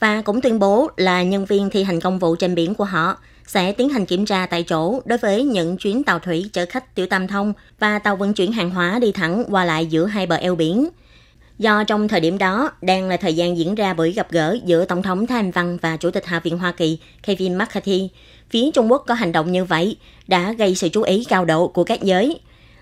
Và 0.00 0.22
cũng 0.22 0.40
tuyên 0.40 0.58
bố 0.58 0.88
là 0.96 1.22
nhân 1.22 1.44
viên 1.44 1.70
thi 1.70 1.82
hành 1.82 2.00
công 2.00 2.18
vụ 2.18 2.36
trên 2.36 2.54
biển 2.54 2.74
của 2.74 2.84
họ 2.84 3.16
sẽ 3.48 3.72
tiến 3.72 3.88
hành 3.88 4.06
kiểm 4.06 4.26
tra 4.26 4.46
tại 4.46 4.62
chỗ 4.62 5.00
đối 5.04 5.18
với 5.18 5.44
những 5.44 5.76
chuyến 5.76 6.04
tàu 6.04 6.18
thủy 6.18 6.50
chở 6.52 6.66
khách 6.68 6.94
tiểu 6.94 7.06
tam 7.06 7.28
thông 7.28 7.52
và 7.78 7.98
tàu 7.98 8.16
vận 8.16 8.34
chuyển 8.34 8.52
hàng 8.52 8.70
hóa 8.70 8.98
đi 8.98 9.12
thẳng 9.12 9.44
qua 9.50 9.64
lại 9.64 9.86
giữa 9.86 10.06
hai 10.06 10.26
bờ 10.26 10.36
eo 10.36 10.54
biển. 10.54 10.88
Do 11.58 11.84
trong 11.84 12.08
thời 12.08 12.20
điểm 12.20 12.38
đó 12.38 12.72
đang 12.82 13.08
là 13.08 13.16
thời 13.16 13.34
gian 13.34 13.58
diễn 13.58 13.74
ra 13.74 13.94
buổi 13.94 14.12
gặp 14.12 14.30
gỡ 14.30 14.58
giữa 14.64 14.84
Tổng 14.84 15.02
thống 15.02 15.26
Thanh 15.26 15.50
Văn 15.50 15.78
và 15.82 15.96
Chủ 15.96 16.10
tịch 16.10 16.26
Hạ 16.26 16.40
viện 16.40 16.58
Hoa 16.58 16.72
Kỳ 16.72 16.98
Kevin 17.22 17.58
McCarthy, 17.58 18.08
phía 18.50 18.70
Trung 18.74 18.92
Quốc 18.92 19.04
có 19.06 19.14
hành 19.14 19.32
động 19.32 19.52
như 19.52 19.64
vậy 19.64 19.96
đã 20.26 20.52
gây 20.52 20.74
sự 20.74 20.88
chú 20.88 21.02
ý 21.02 21.24
cao 21.24 21.44
độ 21.44 21.68
của 21.68 21.84
các 21.84 22.02
giới. 22.02 22.40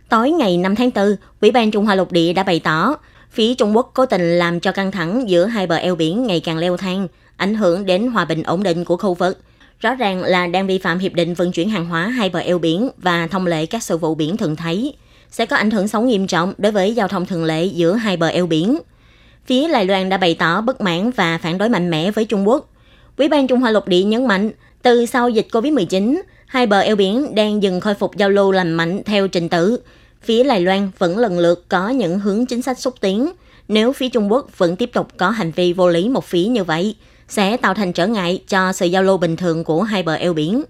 Tối 0.08 0.30
ngày 0.30 0.56
5 0.56 0.76
tháng 0.76 0.90
4, 0.94 1.16
Ủy 1.40 1.50
ban 1.50 1.70
Trung 1.70 1.84
Hoa 1.84 1.94
Lục 1.94 2.12
Địa 2.12 2.32
đã 2.32 2.42
bày 2.42 2.60
tỏ 2.60 2.94
phía 3.30 3.54
Trung 3.54 3.76
Quốc 3.76 3.90
cố 3.94 4.06
tình 4.06 4.38
làm 4.38 4.60
cho 4.60 4.72
căng 4.72 4.92
thẳng 4.92 5.28
giữa 5.28 5.46
hai 5.46 5.66
bờ 5.66 5.76
eo 5.76 5.94
biển 5.94 6.26
ngày 6.26 6.40
càng 6.40 6.58
leo 6.58 6.76
thang, 6.76 7.08
ảnh 7.36 7.54
hưởng 7.54 7.86
đến 7.86 8.06
hòa 8.06 8.24
bình 8.24 8.42
ổn 8.42 8.62
định 8.62 8.84
của 8.84 8.96
khu 8.96 9.14
vực. 9.14 9.38
Rõ 9.80 9.94
ràng 9.94 10.22
là 10.22 10.46
đang 10.46 10.66
vi 10.66 10.78
phạm 10.78 10.98
hiệp 10.98 11.12
định 11.12 11.34
vận 11.34 11.52
chuyển 11.52 11.68
hàng 11.68 11.86
hóa 11.86 12.08
hai 12.08 12.28
bờ 12.28 12.38
eo 12.38 12.58
biển 12.58 12.88
và 12.96 13.26
thông 13.26 13.46
lệ 13.46 13.66
các 13.66 13.82
sự 13.82 13.96
vụ 13.96 14.14
biển 14.14 14.36
thường 14.36 14.56
thấy, 14.56 14.94
sẽ 15.30 15.46
có 15.46 15.56
ảnh 15.56 15.70
hưởng 15.70 15.88
xấu 15.88 16.02
nghiêm 16.02 16.26
trọng 16.26 16.52
đối 16.58 16.72
với 16.72 16.94
giao 16.94 17.08
thông 17.08 17.26
thường 17.26 17.44
lệ 17.44 17.64
giữa 17.64 17.94
hai 17.94 18.16
bờ 18.16 18.26
eo 18.26 18.46
biển. 18.46 18.78
Phía 19.46 19.68
Đài 19.68 19.84
Loan 19.84 20.08
đã 20.08 20.16
bày 20.16 20.34
tỏ 20.34 20.60
bất 20.60 20.80
mãn 20.80 21.10
và 21.10 21.38
phản 21.38 21.58
đối 21.58 21.68
mạnh 21.68 21.90
mẽ 21.90 22.10
với 22.10 22.24
Trung 22.24 22.48
Quốc. 22.48 22.72
Ủy 23.16 23.28
ban 23.28 23.46
Trung 23.46 23.60
Hoa 23.60 23.70
Lục 23.70 23.88
Địa 23.88 24.02
nhấn 24.02 24.26
mạnh, 24.26 24.50
từ 24.82 25.06
sau 25.06 25.28
dịch 25.28 25.46
COVID-19, 25.50 26.20
hai 26.46 26.66
bờ 26.66 26.80
eo 26.80 26.96
biển 26.96 27.34
đang 27.34 27.62
dừng 27.62 27.80
khôi 27.80 27.94
phục 27.94 28.16
giao 28.16 28.30
lưu 28.30 28.52
lành 28.52 28.72
mạnh 28.72 29.02
theo 29.04 29.28
trình 29.28 29.48
tự. 29.48 29.80
Phía 30.22 30.44
Đài 30.44 30.60
Loan 30.60 30.90
vẫn 30.98 31.18
lần 31.18 31.38
lượt 31.38 31.64
có 31.68 31.88
những 31.88 32.18
hướng 32.18 32.46
chính 32.46 32.62
sách 32.62 32.78
xúc 32.78 32.94
tiến. 33.00 33.30
Nếu 33.68 33.92
phía 33.92 34.08
Trung 34.08 34.32
Quốc 34.32 34.58
vẫn 34.58 34.76
tiếp 34.76 34.90
tục 34.92 35.08
có 35.16 35.30
hành 35.30 35.50
vi 35.50 35.72
vô 35.72 35.88
lý 35.88 36.08
một 36.08 36.24
phía 36.24 36.44
như 36.44 36.64
vậy, 36.64 36.96
sẽ 37.28 37.56
tạo 37.56 37.74
thành 37.74 37.92
trở 37.92 38.06
ngại 38.06 38.42
cho 38.48 38.72
sự 38.72 38.86
giao 38.86 39.02
lưu 39.02 39.16
bình 39.16 39.36
thường 39.36 39.64
của 39.64 39.82
hai 39.82 40.02
bờ 40.02 40.14
eo 40.14 40.32
biển. 40.32 40.62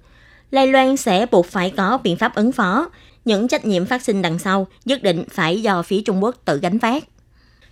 Lai 0.50 0.67
Loan 0.67 0.97
sẽ 0.97 1.26
buộc 1.26 1.47
phải 1.47 1.70
có 1.76 1.99
biện 2.03 2.17
pháp 2.17 2.35
ứng 2.35 2.53
phó. 2.53 2.91
Những 3.25 3.49
trách 3.49 3.67
nhiệm 3.67 3.87
phát 3.87 4.03
sinh 4.03 4.23
đằng 4.23 4.38
sau 4.38 4.67
nhất 4.85 5.03
định 5.03 5.25
phải 5.31 5.62
do 5.62 5.82
phía 5.82 6.03
Trung 6.03 6.25
Quốc 6.25 6.37
tự 6.44 6.58
gánh 6.58 6.79
vác. 6.79 7.05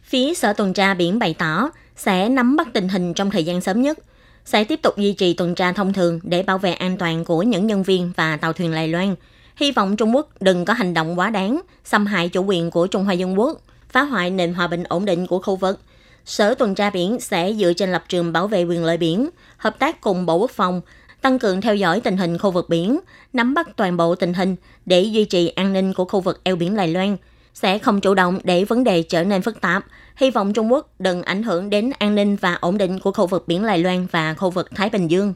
Phía 0.02 0.34
Sở 0.34 0.52
Tuần 0.52 0.72
tra 0.72 0.94
Biển 0.94 1.19
bày 1.19 1.34
tỏ 1.38 1.70
sẽ 1.96 2.28
nắm 2.28 2.56
bắt 2.56 2.69
tình 2.72 2.88
hình 2.88 3.14
trong 3.14 3.31
thời 3.31 3.44
gian 3.44 3.60
sớm 3.60 3.82
nhất– 3.82 3.98
sẽ 4.44 4.64
tiếp 4.64 4.82
tục 4.82 4.96
duy 4.96 5.12
trì 5.12 5.34
tuần 5.34 5.54
tra 5.54 5.72
thông 5.72 5.92
thường 5.92 6.20
để 6.22 6.42
bảo 6.42 6.58
vệ 6.58 6.72
an 6.72 6.96
toàn 6.96 7.25
của 7.25 7.42
những 7.42 7.66
nhân 7.66 7.82
viên 7.82 8.12
và 8.16 8.37
tàu 8.37 8.52
thuyền 8.52 8.72
Lai 8.72 8.88
Loan. 8.88 9.14
Hy 9.56 9.72
vọng 9.72 9.96
Trung 9.96 10.14
Quốc 10.14 10.28
đừng 10.40 10.64
có 10.64 10.72
hành 10.72 10.94
động 10.94 11.19
quá 11.19 11.30
đáng, 11.30 11.60
xâm 11.84 12.06
hại 12.06 12.28
chủ 12.28 12.44
quyền 12.44 12.70
của 12.70 12.87
Trung 12.87 13.04
Hoa 13.04 13.14
Dân 13.14 13.38
Quốc, 13.38 13.60
phá 13.88 14.02
hoại 14.02 14.30
nền 14.30 14.54
hòa 14.54 14.66
bình 14.66 14.84
ổn 14.84 15.04
định 15.04 15.26
của 15.26 15.38
khu 15.38 15.56
vực. 15.56 15.80
Sở 16.25 16.55
tuần 16.55 16.75
tra 16.75 16.91
biển 16.91 17.21
sẽ 17.21 17.53
dựa 17.53 17.73
trên 17.73 17.93
lập 17.93 18.05
trường 18.09 18.32
bảo 18.32 18.49
vệ 18.49 18.65
quyền 18.65 18.85
lợi 18.85 18.97
biển, 18.97 19.29
hợp 19.56 19.79
tác 19.79 20.00
cùng 20.00 20.26
Bộ 20.26 20.37
Quốc 20.37 20.50
phòng, 20.50 20.81
tăng 21.21 21.38
cường 21.38 21.61
theo 21.61 21.75
dõi 21.75 22.00
tình 22.00 22.17
hình 22.17 22.38
khu 22.38 22.50
vực 22.50 22.69
biển, 22.69 23.00
nắm 23.32 23.55
bắt 23.55 23.69
toàn 23.76 23.97
bộ 23.97 24.15
tình 24.15 24.35
hình 24.35 24.56
để 24.87 25.03
duy 25.03 25.25
trì 25.25 25.49
an 25.49 25.73
ninh 25.73 25.94
của 25.94 26.05
khu 26.05 26.21
vực 26.21 26.41
eo 26.44 26.56
biển 26.56 26.76
Đài 26.76 26.88
Loan, 26.88 27.17
sẽ 27.55 27.79
không 27.79 28.00
chủ 28.00 28.15
động 28.15 28.38
để 28.44 28.65
vấn 28.65 28.85
đề 28.85 29.03
trở 29.03 29.25
nên 29.25 29.43
phức 29.43 29.61
tạp, 29.61 29.85
hy 30.17 30.31
vọng 30.31 30.53
Trung 30.53 30.73
Quốc 30.73 30.88
đừng 30.99 31.23
ảnh 31.23 31.43
hưởng 31.43 31.71
đến 31.71 31.91
an 31.99 32.15
ninh 32.15 32.37
và 32.37 32.55
ổn 32.55 32.79
định 32.79 32.99
của 32.99 33.12
khu 33.12 33.26
vực 33.26 33.49
biển 33.49 33.67
Đài 33.67 33.79
Loan 33.79 34.06
và 34.06 34.35
khu 34.35 34.50
vực 34.50 34.71
Thái 34.75 34.91
Bình 34.91 35.09
Dương. 35.09 35.35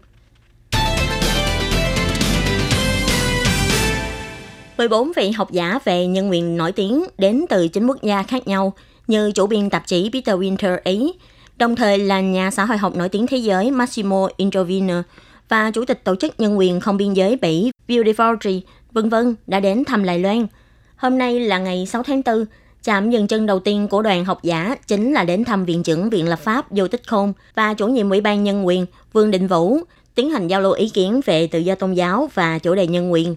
14 4.78 5.12
vị 5.16 5.30
học 5.30 5.50
giả 5.52 5.78
về 5.84 6.06
nhân 6.06 6.30
quyền 6.30 6.56
nổi 6.56 6.72
tiếng 6.72 7.04
đến 7.18 7.44
từ 7.48 7.68
chín 7.68 7.86
quốc 7.86 8.02
gia 8.02 8.22
khác 8.22 8.48
nhau 8.48 8.72
như 9.08 9.32
chủ 9.32 9.46
biên 9.46 9.70
tạp 9.70 9.86
chí 9.86 10.10
Peter 10.12 10.36
Winter 10.36 10.78
Ý, 10.84 11.12
đồng 11.56 11.76
thời 11.76 11.98
là 11.98 12.20
nhà 12.20 12.50
xã 12.50 12.64
hội 12.64 12.78
học 12.78 12.96
nổi 12.96 13.08
tiếng 13.08 13.26
thế 13.26 13.36
giới 13.36 13.70
Massimo 13.70 14.28
Introvino 14.36 15.02
và 15.48 15.70
chủ 15.70 15.84
tịch 15.84 16.04
tổ 16.04 16.16
chức 16.16 16.40
nhân 16.40 16.58
quyền 16.58 16.80
không 16.80 16.96
biên 16.96 17.12
giới 17.12 17.36
Bỉ 17.36 17.70
Beautiful 17.88 18.60
vân 18.92 19.08
vân 19.08 19.34
đã 19.46 19.60
đến 19.60 19.84
thăm 19.84 20.04
Đài 20.04 20.18
Loan. 20.18 20.46
Hôm 20.96 21.18
nay 21.18 21.40
là 21.40 21.58
ngày 21.58 21.86
6 21.86 22.02
tháng 22.02 22.22
4, 22.22 22.44
Chạm 22.84 23.10
dừng 23.10 23.26
chân 23.26 23.46
đầu 23.46 23.58
tiên 23.58 23.88
của 23.88 24.02
đoàn 24.02 24.24
học 24.24 24.42
giả 24.42 24.76
chính 24.86 25.12
là 25.12 25.24
đến 25.24 25.44
thăm 25.44 25.64
Viện 25.64 25.82
trưởng 25.82 26.10
Viện 26.10 26.28
Lập 26.28 26.38
pháp 26.38 26.66
Vô 26.70 26.88
Tích 26.88 27.06
Khôn 27.06 27.32
và 27.54 27.74
chủ 27.74 27.86
nhiệm 27.86 28.10
Ủy 28.10 28.20
ban 28.20 28.44
Nhân 28.44 28.66
quyền 28.66 28.86
Vương 29.12 29.30
Đình 29.30 29.46
Vũ, 29.46 29.78
tiến 30.14 30.30
hành 30.30 30.48
giao 30.48 30.60
lưu 30.60 30.72
ý 30.72 30.88
kiến 30.88 31.20
về 31.24 31.46
tự 31.46 31.58
do 31.58 31.74
tôn 31.74 31.92
giáo 31.92 32.30
và 32.34 32.58
chủ 32.58 32.74
đề 32.74 32.86
nhân 32.86 33.12
quyền. 33.12 33.36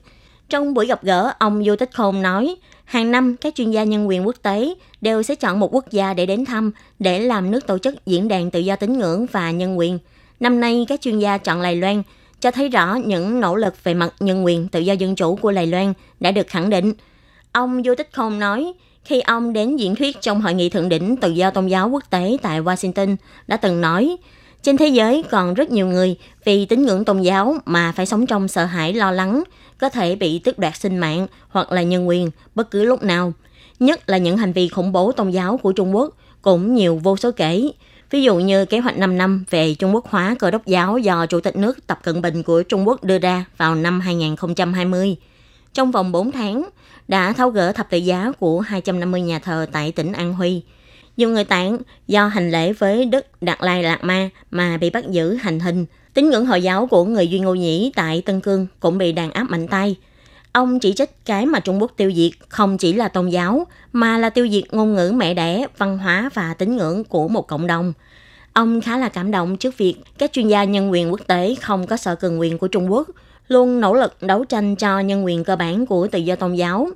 Trong 0.50 0.74
buổi 0.74 0.86
gặp 0.86 1.04
gỡ, 1.04 1.34
ông 1.40 1.62
Vô 1.66 1.76
Tích 1.76 1.90
Khôn 1.94 2.22
nói, 2.22 2.56
hàng 2.92 3.12
năm 3.12 3.36
các 3.42 3.56
chuyên 3.56 3.72
gia 3.72 3.84
nhân 3.84 4.08
quyền 4.08 4.28
quốc 4.28 4.36
tế 4.42 4.74
đều 5.02 5.24
sẽ 5.24 5.36
chọn 5.36 5.60
một 5.60 5.76
quốc 5.76 5.92
gia 5.92 6.14
để 6.14 6.26
đến 6.26 6.46
thăm 6.46 6.72
để 7.00 7.20
làm 7.20 7.52
nước 7.52 7.68
tổ 7.68 7.78
chức 7.78 8.06
diễn 8.06 8.28
đàn 8.28 8.52
tự 8.52 8.60
do 8.60 8.76
tín 8.76 8.98
ngưỡng 8.98 9.26
và 9.32 9.52
nhân 9.52 9.78
quyền. 9.78 10.00
Năm 10.40 10.60
nay, 10.60 10.86
các 10.90 11.02
chuyên 11.02 11.20
gia 11.20 11.38
chọn 11.38 11.62
Lài 11.62 11.76
Loan 11.76 12.04
cho 12.40 12.52
thấy 12.52 12.70
rõ 12.70 12.96
những 12.96 13.40
nỗ 13.40 13.56
lực 13.56 13.84
về 13.84 13.94
mặt 13.94 14.14
nhân 14.20 14.46
quyền 14.46 14.68
tự 14.68 14.80
do 14.80 14.94
dân 14.94 15.16
chủ 15.16 15.36
của 15.36 15.52
Lài 15.52 15.68
Loan 15.68 15.94
đã 16.20 16.32
được 16.32 16.48
khẳng 16.48 16.70
định. 16.70 16.94
Ông 17.52 17.82
Vô 17.86 17.96
Tích 17.96 18.10
Không 18.14 18.40
nói, 18.40 18.74
khi 19.04 19.22
ông 19.22 19.54
đến 19.54 19.76
diễn 19.76 19.96
thuyết 19.96 20.22
trong 20.22 20.42
hội 20.42 20.54
nghị 20.54 20.70
thượng 20.70 20.90
đỉnh 20.90 21.18
tự 21.18 21.32
do 21.32 21.52
tôn 21.52 21.68
giáo 21.68 21.90
quốc 21.90 22.04
tế 22.10 22.38
tại 22.42 22.62
Washington 22.62 23.16
đã 23.48 23.58
từng 23.58 23.82
nói, 23.82 24.18
trên 24.64 24.78
thế 24.78 24.88
giới 24.88 25.24
còn 25.32 25.54
rất 25.54 25.70
nhiều 25.70 25.88
người 25.88 26.16
vì 26.46 26.66
tín 26.66 26.86
ngưỡng 26.86 27.06
tôn 27.06 27.22
giáo 27.22 27.56
mà 27.66 27.92
phải 27.92 28.06
sống 28.06 28.26
trong 28.26 28.48
sợ 28.48 28.66
hãi 28.66 28.94
lo 28.94 29.12
lắng, 29.12 29.44
có 29.78 29.90
thể 29.90 30.16
bị 30.16 30.40
tước 30.40 30.60
đoạt 30.60 30.76
sinh 30.76 30.98
mạng 30.98 31.28
hoặc 31.50 31.72
là 31.72 31.82
nhân 31.82 32.08
quyền 32.08 32.30
bất 32.56 32.72
cứ 32.72 32.86
lúc 32.86 33.04
nào. 33.04 33.34
Nhất 33.80 34.10
là 34.10 34.18
những 34.18 34.38
hành 34.38 34.54
vi 34.54 34.68
khủng 34.68 34.92
bố 34.92 35.12
tôn 35.12 35.30
giáo 35.30 35.58
của 35.58 35.72
Trung 35.72 35.96
Quốc 35.96 36.16
cũng 36.42 36.76
nhiều 36.76 37.00
vô 37.04 37.18
số 37.18 37.32
kể. 37.32 37.72
Ví 38.10 38.24
dụ 38.24 38.40
như 38.40 38.66
kế 38.66 38.80
hoạch 38.80 38.98
5 38.98 39.18
năm 39.18 39.46
về 39.50 39.76
Trung 39.76 39.96
Quốc 39.96 40.08
hóa 40.10 40.36
cơ 40.40 40.52
đốc 40.52 40.66
giáo 40.66 40.98
do 40.98 41.26
Chủ 41.26 41.40
tịch 41.40 41.56
nước 41.56 41.88
Tập 41.88 42.00
Cận 42.04 42.22
Bình 42.22 42.44
của 42.44 42.64
Trung 42.64 42.88
Quốc 42.88 43.04
đưa 43.04 43.20
ra 43.20 43.46
vào 43.58 43.76
năm 43.76 44.00
2020. 44.00 45.16
Trong 45.74 45.92
vòng 45.92 46.12
4 46.12 46.32
tháng, 46.32 46.70
đã 47.08 47.34
tháo 47.34 47.50
gỡ 47.50 47.72
thập 47.72 47.90
tự 47.90 47.98
giá 47.98 48.32
của 48.40 48.60
250 48.60 49.22
nhà 49.22 49.40
thờ 49.40 49.66
tại 49.72 49.92
tỉnh 49.92 50.12
An 50.12 50.34
Huy. 50.34 50.62
Nhiều 51.18 51.30
người 51.30 51.44
tạng 51.44 51.78
do 52.08 52.28
hành 52.28 52.52
lễ 52.52 52.74
với 52.74 53.06
Đức 53.06 53.26
Đạt 53.42 53.58
Lai 53.62 53.84
Lạt 53.84 54.04
Ma 54.04 54.30
mà 54.52 54.78
bị 54.78 54.90
bắt 54.90 55.10
giữ 55.10 55.34
hành 55.34 55.60
hình. 55.60 55.86
Tín 56.14 56.30
ngưỡng 56.30 56.46
Hồi 56.46 56.62
giáo 56.62 56.88
của 56.88 57.06
người 57.06 57.28
Duy 57.28 57.40
Ngô 57.40 57.56
Nhĩ 57.56 57.92
tại 57.96 58.22
Tân 58.26 58.42
Cương 58.42 58.68
cũng 58.80 58.98
bị 58.98 59.12
đàn 59.12 59.32
áp 59.32 59.44
mạnh 59.50 59.68
tay. 59.68 59.96
Ông 60.54 60.80
chỉ 60.80 60.94
trích 60.94 61.26
cái 61.26 61.46
mà 61.46 61.60
Trung 61.60 61.82
Quốc 61.82 61.92
tiêu 61.98 62.12
diệt 62.16 62.32
không 62.50 62.78
chỉ 62.78 62.94
là 62.94 63.08
tôn 63.08 63.30
giáo, 63.30 63.68
mà 63.94 64.18
là 64.18 64.30
tiêu 64.30 64.48
diệt 64.52 64.64
ngôn 64.74 64.94
ngữ 64.94 65.12
mẹ 65.16 65.34
đẻ, 65.34 65.66
văn 65.78 65.98
hóa 65.98 66.30
và 66.34 66.54
tín 66.54 66.78
ngưỡng 66.78 67.04
của 67.04 67.28
một 67.28 67.48
cộng 67.48 67.68
đồng. 67.68 67.94
Ông 68.54 68.82
khá 68.82 68.98
là 68.98 69.10
cảm 69.10 69.32
động 69.32 69.58
trước 69.58 69.78
việc 69.78 69.96
các 70.18 70.34
chuyên 70.34 70.48
gia 70.48 70.64
nhân 70.64 70.92
quyền 70.92 71.12
quốc 71.12 71.22
tế 71.28 71.56
không 71.62 71.88
có 71.88 71.98
sợ 71.98 72.16
cường 72.16 72.40
quyền 72.40 72.58
của 72.58 72.68
Trung 72.68 72.92
Quốc, 72.92 73.08
luôn 73.48 73.80
nỗ 73.80 73.94
lực 73.94 74.22
đấu 74.22 74.46
tranh 74.46 74.76
cho 74.76 75.00
nhân 75.00 75.26
quyền 75.26 75.44
cơ 75.44 75.56
bản 75.56 75.86
của 75.86 76.08
tự 76.08 76.20
do 76.20 76.36
tôn 76.36 76.54
giáo. 76.54 76.88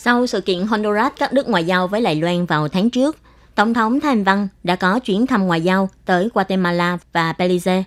Sau 0.00 0.26
sự 0.26 0.40
kiện 0.40 0.66
Honduras 0.66 1.12
cắt 1.18 1.32
đứt 1.32 1.48
ngoại 1.48 1.64
giao 1.64 1.88
với 1.88 2.00
Đài 2.00 2.14
Loan 2.14 2.46
vào 2.46 2.68
tháng 2.68 2.90
trước, 2.90 3.16
Tổng 3.54 3.74
thống 3.74 4.00
Thanh 4.00 4.24
Văn 4.24 4.48
đã 4.64 4.76
có 4.76 4.98
chuyến 4.98 5.26
thăm 5.26 5.46
ngoại 5.46 5.60
giao 5.60 5.88
tới 6.04 6.28
Guatemala 6.34 6.98
và 7.12 7.32
Belize 7.38 7.82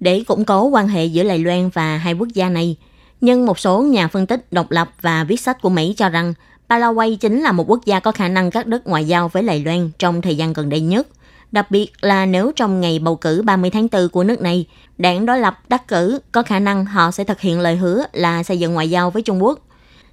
để 0.00 0.24
củng 0.26 0.44
cố 0.44 0.64
quan 0.64 0.88
hệ 0.88 1.06
giữa 1.06 1.24
Đài 1.24 1.38
Loan 1.38 1.68
và 1.68 1.96
hai 1.96 2.12
quốc 2.12 2.28
gia 2.34 2.48
này. 2.48 2.76
Nhưng 3.20 3.46
một 3.46 3.58
số 3.58 3.82
nhà 3.82 4.08
phân 4.08 4.26
tích 4.26 4.52
độc 4.52 4.70
lập 4.70 4.90
và 5.00 5.24
viết 5.24 5.40
sách 5.40 5.62
của 5.62 5.68
Mỹ 5.68 5.94
cho 5.96 6.08
rằng 6.08 6.34
Paraguay 6.68 7.16
chính 7.16 7.42
là 7.42 7.52
một 7.52 7.70
quốc 7.70 7.84
gia 7.84 8.00
có 8.00 8.12
khả 8.12 8.28
năng 8.28 8.50
cắt 8.50 8.66
đứt 8.66 8.86
ngoại 8.86 9.04
giao 9.04 9.28
với 9.28 9.42
Đài 9.42 9.64
Loan 9.64 9.90
trong 9.98 10.22
thời 10.22 10.36
gian 10.36 10.52
gần 10.52 10.68
đây 10.68 10.80
nhất. 10.80 11.08
Đặc 11.52 11.70
biệt 11.70 11.92
là 12.00 12.26
nếu 12.26 12.52
trong 12.56 12.80
ngày 12.80 12.98
bầu 12.98 13.16
cử 13.16 13.42
30 13.42 13.70
tháng 13.70 13.88
4 13.92 14.08
của 14.08 14.24
nước 14.24 14.40
này, 14.40 14.66
đảng 14.98 15.26
đối 15.26 15.40
lập 15.40 15.58
đắc 15.68 15.88
cử 15.88 16.18
có 16.32 16.42
khả 16.42 16.58
năng 16.58 16.84
họ 16.84 17.10
sẽ 17.10 17.24
thực 17.24 17.40
hiện 17.40 17.60
lời 17.60 17.76
hứa 17.76 18.04
là 18.12 18.42
xây 18.42 18.58
dựng 18.58 18.74
ngoại 18.74 18.90
giao 18.90 19.10
với 19.10 19.22
Trung 19.22 19.44
Quốc. 19.44 19.65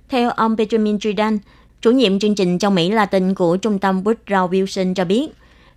Theo 0.10 0.30
ông 0.30 0.56
Benjamin 0.56 0.98
Jordan, 0.98 1.38
chủ 1.82 1.92
nhiệm 1.92 2.20
chương 2.20 2.36
trình 2.36 2.60
trong 2.60 2.76
Mỹ 2.76 2.90
Latin 2.90 3.34
của 3.34 3.58
trung 3.58 3.80
tâm 3.80 4.04
Woodrow 4.04 4.50
Wilson 4.50 4.94
cho 4.94 5.06
biết, 5.06 5.28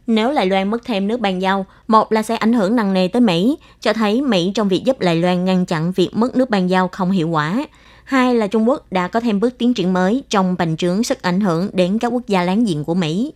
nếu 0.07 0.35
Đài 0.35 0.47
Loan 0.47 0.71
mất 0.71 0.85
thêm 0.85 1.09
nước 1.09 1.21
bàn 1.21 1.43
giao, 1.43 1.67
một 1.89 2.13
là 2.13 2.23
sẽ 2.23 2.37
ảnh 2.37 2.53
hưởng 2.53 2.77
nặng 2.77 2.95
nề 2.95 3.09
tới 3.09 3.21
Mỹ, 3.21 3.57
cho 3.81 3.93
thấy 3.93 4.23
Mỹ 4.23 4.53
trong 4.55 4.69
việc 4.69 4.83
giúp 4.85 5.01
Đài 5.01 5.17
Loan 5.17 5.45
ngăn 5.45 5.67
chặn 5.67 5.93
việc 5.93 6.09
mất 6.13 6.37
nước 6.37 6.51
bàn 6.51 6.71
giao 6.71 6.89
không 6.89 7.11
hiệu 7.11 7.29
quả. 7.29 7.67
Hai 8.05 8.35
là 8.35 8.47
Trung 8.47 8.69
Quốc 8.69 8.93
đã 8.93 9.09
có 9.09 9.21
thêm 9.21 9.41
bước 9.41 9.59
tiến 9.59 9.75
triển 9.75 9.93
mới 9.93 10.23
trong 10.29 10.55
bành 10.59 10.77
trướng 10.77 11.03
sức 11.03 11.23
ảnh 11.23 11.41
hưởng 11.41 11.69
đến 11.73 11.99
các 11.99 12.09
quốc 12.09 12.23
gia 12.27 12.43
láng 12.43 12.65
giềng 12.65 12.85
của 12.85 12.95
Mỹ. 12.95 13.33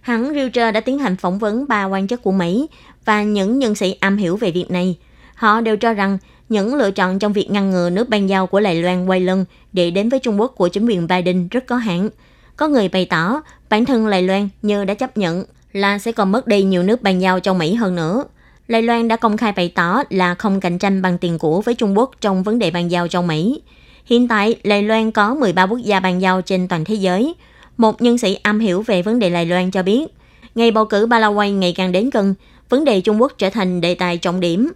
Hãng 0.00 0.34
Reuters 0.34 0.74
đã 0.74 0.80
tiến 0.80 0.98
hành 0.98 1.16
phỏng 1.16 1.38
vấn 1.38 1.68
ba 1.68 1.84
quan 1.84 2.08
chức 2.08 2.22
của 2.22 2.32
Mỹ 2.32 2.66
và 3.04 3.22
những 3.22 3.58
nhân 3.58 3.74
sĩ 3.74 3.92
am 3.92 4.16
hiểu 4.16 4.36
về 4.36 4.50
việc 4.50 4.70
này. 4.70 4.96
Họ 5.34 5.60
đều 5.60 5.76
cho 5.76 5.92
rằng 5.92 6.18
những 6.48 6.74
lựa 6.74 6.90
chọn 6.90 7.18
trong 7.18 7.32
việc 7.32 7.50
ngăn 7.50 7.70
ngừa 7.70 7.90
nước 7.90 8.08
ban 8.08 8.28
giao 8.28 8.46
của 8.46 8.60
Đài 8.60 8.82
Loan 8.82 9.06
quay 9.06 9.20
lưng 9.20 9.44
để 9.72 9.90
đến 9.90 10.08
với 10.08 10.20
Trung 10.20 10.40
Quốc 10.40 10.52
của 10.56 10.68
chính 10.68 10.86
quyền 10.86 11.06
Biden 11.06 11.48
rất 11.48 11.66
có 11.66 11.76
hạn. 11.76 12.10
Có 12.56 12.68
người 12.68 12.88
bày 12.88 13.04
tỏ 13.04 13.42
bản 13.70 13.84
thân 13.84 14.10
Đài 14.10 14.22
Loan 14.22 14.48
như 14.62 14.84
đã 14.84 14.94
chấp 14.94 15.16
nhận 15.16 15.44
là 15.72 15.98
sẽ 15.98 16.12
còn 16.12 16.32
mất 16.32 16.46
đi 16.46 16.62
nhiều 16.62 16.82
nước 16.82 17.02
ban 17.02 17.20
giao 17.20 17.40
trong 17.40 17.58
Mỹ 17.58 17.74
hơn 17.74 17.94
nữa. 17.94 18.24
Đài 18.68 18.82
Loan 18.82 19.08
đã 19.08 19.16
công 19.16 19.36
khai 19.36 19.52
bày 19.52 19.72
tỏ 19.74 20.02
là 20.10 20.34
không 20.34 20.60
cạnh 20.60 20.78
tranh 20.78 21.02
bằng 21.02 21.18
tiền 21.18 21.38
của 21.38 21.60
với 21.60 21.74
Trung 21.74 21.98
Quốc 21.98 22.10
trong 22.20 22.42
vấn 22.42 22.58
đề 22.58 22.70
ban 22.70 22.90
giao 22.90 23.08
trong 23.08 23.26
Mỹ. 23.26 23.62
Hiện 24.04 24.28
tại, 24.28 24.54
Đài 24.64 24.82
Loan 24.82 25.10
có 25.10 25.34
13 25.34 25.62
quốc 25.62 25.78
gia 25.78 26.00
ban 26.00 26.20
giao 26.20 26.42
trên 26.42 26.68
toàn 26.68 26.84
thế 26.84 26.94
giới. 26.94 27.34
Một 27.76 28.02
nhân 28.02 28.18
sĩ 28.18 28.34
am 28.34 28.60
hiểu 28.60 28.82
về 28.82 29.02
vấn 29.02 29.18
đề 29.18 29.30
Đài 29.30 29.46
Loan 29.46 29.70
cho 29.70 29.82
biết, 29.82 30.06
ngày 30.54 30.70
bầu 30.70 30.84
cử 30.84 31.06
Paraguay 31.10 31.52
ngày 31.52 31.72
càng 31.76 31.92
đến 31.92 32.10
gần, 32.10 32.34
vấn 32.68 32.84
đề 32.84 33.00
Trung 33.00 33.22
Quốc 33.22 33.32
trở 33.38 33.50
thành 33.50 33.80
đề 33.80 33.94
tài 33.94 34.18
trọng 34.18 34.40
điểm. 34.40 34.72